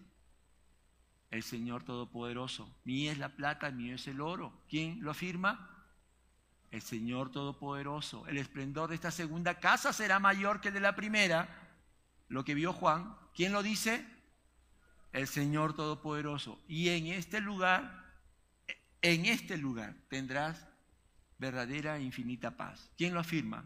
[1.31, 2.75] El Señor Todopoderoso.
[2.85, 4.53] Mía es la plata, mío es el oro.
[4.69, 5.71] ¿Quién lo afirma?
[6.71, 8.27] El Señor Todopoderoso.
[8.27, 11.66] El esplendor de esta segunda casa será mayor que el de la primera.
[12.29, 13.17] Lo que vio Juan.
[13.35, 14.05] ¿Quién lo dice?
[15.17, 16.63] el Señor Todopoderoso.
[16.69, 18.05] Y en este lugar,
[19.01, 20.69] en este lugar tendrás
[21.39, 22.91] verdadera e infinita paz.
[22.99, 23.65] ¿Quién lo afirma?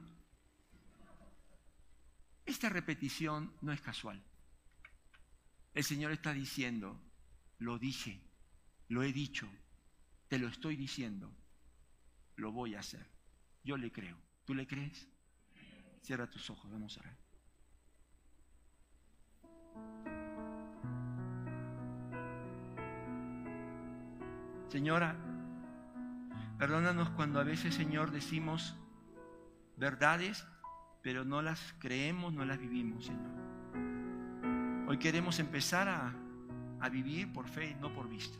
[2.47, 4.23] Esta repetición no es casual.
[5.75, 7.01] El Señor está diciendo,
[7.59, 8.21] lo dije,
[8.89, 9.49] lo he dicho,
[10.29, 11.33] te lo estoy diciendo,
[12.37, 13.07] lo voy a hacer.
[13.65, 14.17] Yo le creo.
[14.45, 15.09] ¿Tú le crees?
[16.03, 17.20] Cierra tus ojos, vamos a ver.
[24.69, 25.17] Señora,
[26.57, 28.77] perdónanos cuando a veces, Señor, decimos
[29.77, 30.47] verdades,
[31.03, 33.31] pero no las creemos, no las vivimos, Señor.
[34.87, 38.39] Hoy queremos empezar a, vivir por fe, no por vista,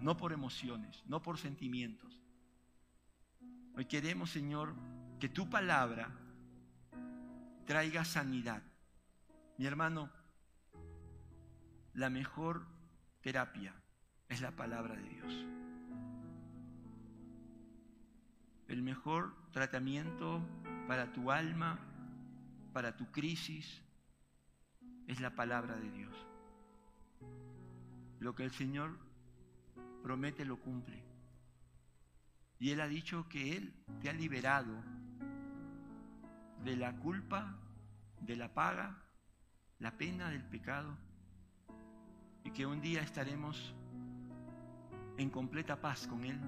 [0.00, 2.20] no por emociones, no por sentimientos.
[3.74, 4.74] Hoy queremos, Señor,
[5.18, 6.10] que tu palabra
[7.66, 8.62] traiga sanidad.
[9.58, 10.10] Mi hermano,
[11.94, 12.66] la mejor
[13.20, 13.74] terapia
[14.28, 15.46] es la palabra de Dios.
[18.68, 20.40] El mejor tratamiento
[20.88, 21.78] para tu alma,
[22.72, 23.82] para tu crisis,
[25.06, 26.16] es la palabra de Dios.
[28.20, 28.98] Lo que el Señor
[30.02, 31.02] promete lo cumple.
[32.58, 34.72] Y Él ha dicho que Él te ha liberado
[36.64, 37.58] de la culpa,
[38.20, 39.02] de la paga,
[39.80, 40.96] la pena del pecado,
[42.44, 43.74] y que un día estaremos
[45.16, 46.38] en completa paz con Él,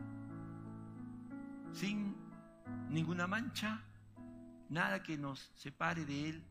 [1.72, 2.14] sin
[2.88, 3.82] ninguna mancha,
[4.68, 6.44] nada que nos separe de Él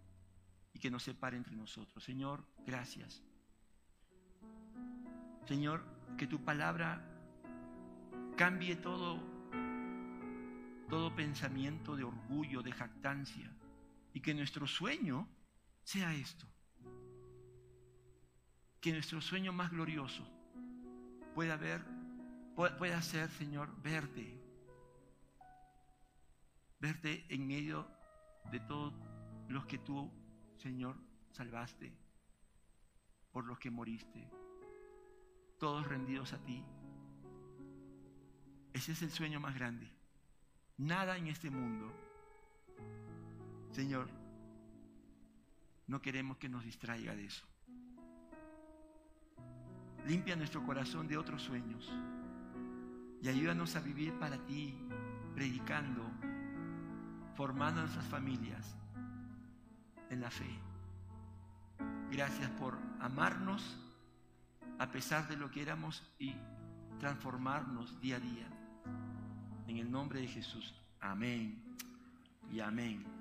[0.74, 2.04] y que nos separe entre nosotros.
[2.04, 3.24] Señor, gracias.
[5.46, 5.84] Señor,
[6.18, 7.02] que tu palabra
[8.38, 9.20] cambie todo,
[10.90, 13.52] todo pensamiento de orgullo, de jactancia,
[14.14, 15.28] y que nuestro sueño
[15.84, 16.48] sea esto.
[18.84, 20.28] Que nuestro sueño más glorioso
[21.34, 21.82] pueda ver
[22.56, 24.40] pueda ser, Señor, verte.
[26.80, 27.88] Verte en medio
[28.52, 28.94] de todos
[29.48, 30.12] los que tú,
[30.58, 30.98] Señor,
[31.32, 31.94] salvaste,
[33.32, 34.30] por los que moriste,
[35.58, 36.64] todos rendidos a ti.
[38.74, 39.90] Ese es el sueño más grande.
[40.78, 41.90] Nada en este mundo,
[43.72, 44.10] Señor,
[45.88, 47.53] no queremos que nos distraiga de eso.
[50.06, 51.92] Limpia nuestro corazón de otros sueños
[53.22, 54.76] y ayúdanos a vivir para ti,
[55.34, 56.04] predicando,
[57.36, 58.76] formando nuestras familias
[60.10, 60.50] en la fe.
[62.12, 63.78] Gracias por amarnos
[64.78, 66.36] a pesar de lo que éramos y
[67.00, 68.48] transformarnos día a día.
[69.68, 70.76] En el nombre de Jesús.
[71.00, 71.64] Amén
[72.52, 73.13] y amén.